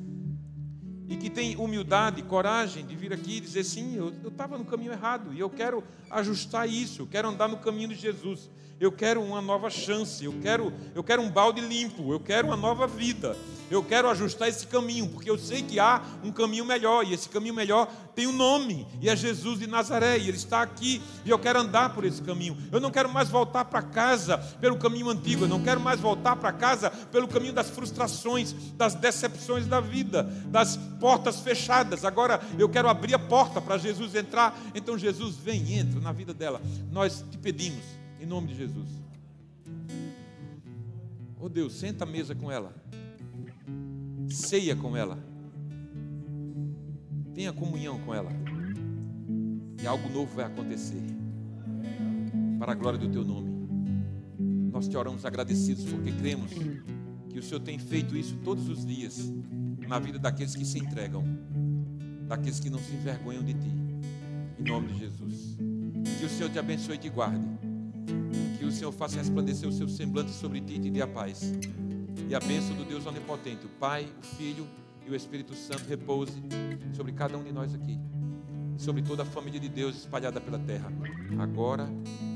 [1.08, 4.92] e que tem humildade, coragem de vir aqui e dizer: sim, eu estava no caminho
[4.92, 9.22] errado e eu quero ajustar isso, eu quero andar no caminho de Jesus, eu quero
[9.22, 13.36] uma nova chance, eu quero, eu quero um balde limpo, eu quero uma nova vida.
[13.70, 17.28] Eu quero ajustar esse caminho, porque eu sei que há um caminho melhor, e esse
[17.28, 21.30] caminho melhor tem um nome, e é Jesus de Nazaré, e Ele está aqui, e
[21.30, 22.56] eu quero andar por esse caminho.
[22.70, 26.36] Eu não quero mais voltar para casa pelo caminho antigo, eu não quero mais voltar
[26.36, 32.04] para casa pelo caminho das frustrações, das decepções da vida, das portas fechadas.
[32.04, 34.58] Agora eu quero abrir a porta para Jesus entrar.
[34.74, 36.60] Então, Jesus, vem e entra na vida dela.
[36.90, 37.84] Nós te pedimos,
[38.20, 38.88] em nome de Jesus.
[41.38, 42.74] Oh Deus, senta à mesa com ela
[44.30, 45.18] ceia com ela,
[47.34, 48.30] tenha comunhão com ela,
[49.82, 51.02] e algo novo vai acontecer,
[52.58, 53.54] para a glória do teu nome.
[54.70, 56.50] Nós te oramos agradecidos porque cremos
[57.30, 59.32] que o Senhor tem feito isso todos os dias
[59.86, 61.24] na vida daqueles que se entregam,
[62.26, 63.70] daqueles que não se envergonham de ti,
[64.58, 65.56] em nome de Jesus.
[66.18, 67.46] Que o Senhor te abençoe e te guarde,
[68.58, 71.52] que o Senhor faça resplandecer o seu semblante sobre ti e te dê a paz
[72.28, 74.66] e a bênção do Deus Onipotente, o Pai, o Filho
[75.06, 76.42] e o Espírito Santo repouse
[76.92, 77.98] sobre cada um de nós aqui
[78.76, 80.92] e sobre toda a família de Deus espalhada pela terra,
[81.38, 81.88] agora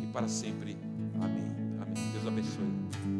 [0.02, 0.76] e para sempre.
[1.20, 1.50] Amém.
[1.80, 2.12] Amém.
[2.12, 3.19] Deus abençoe.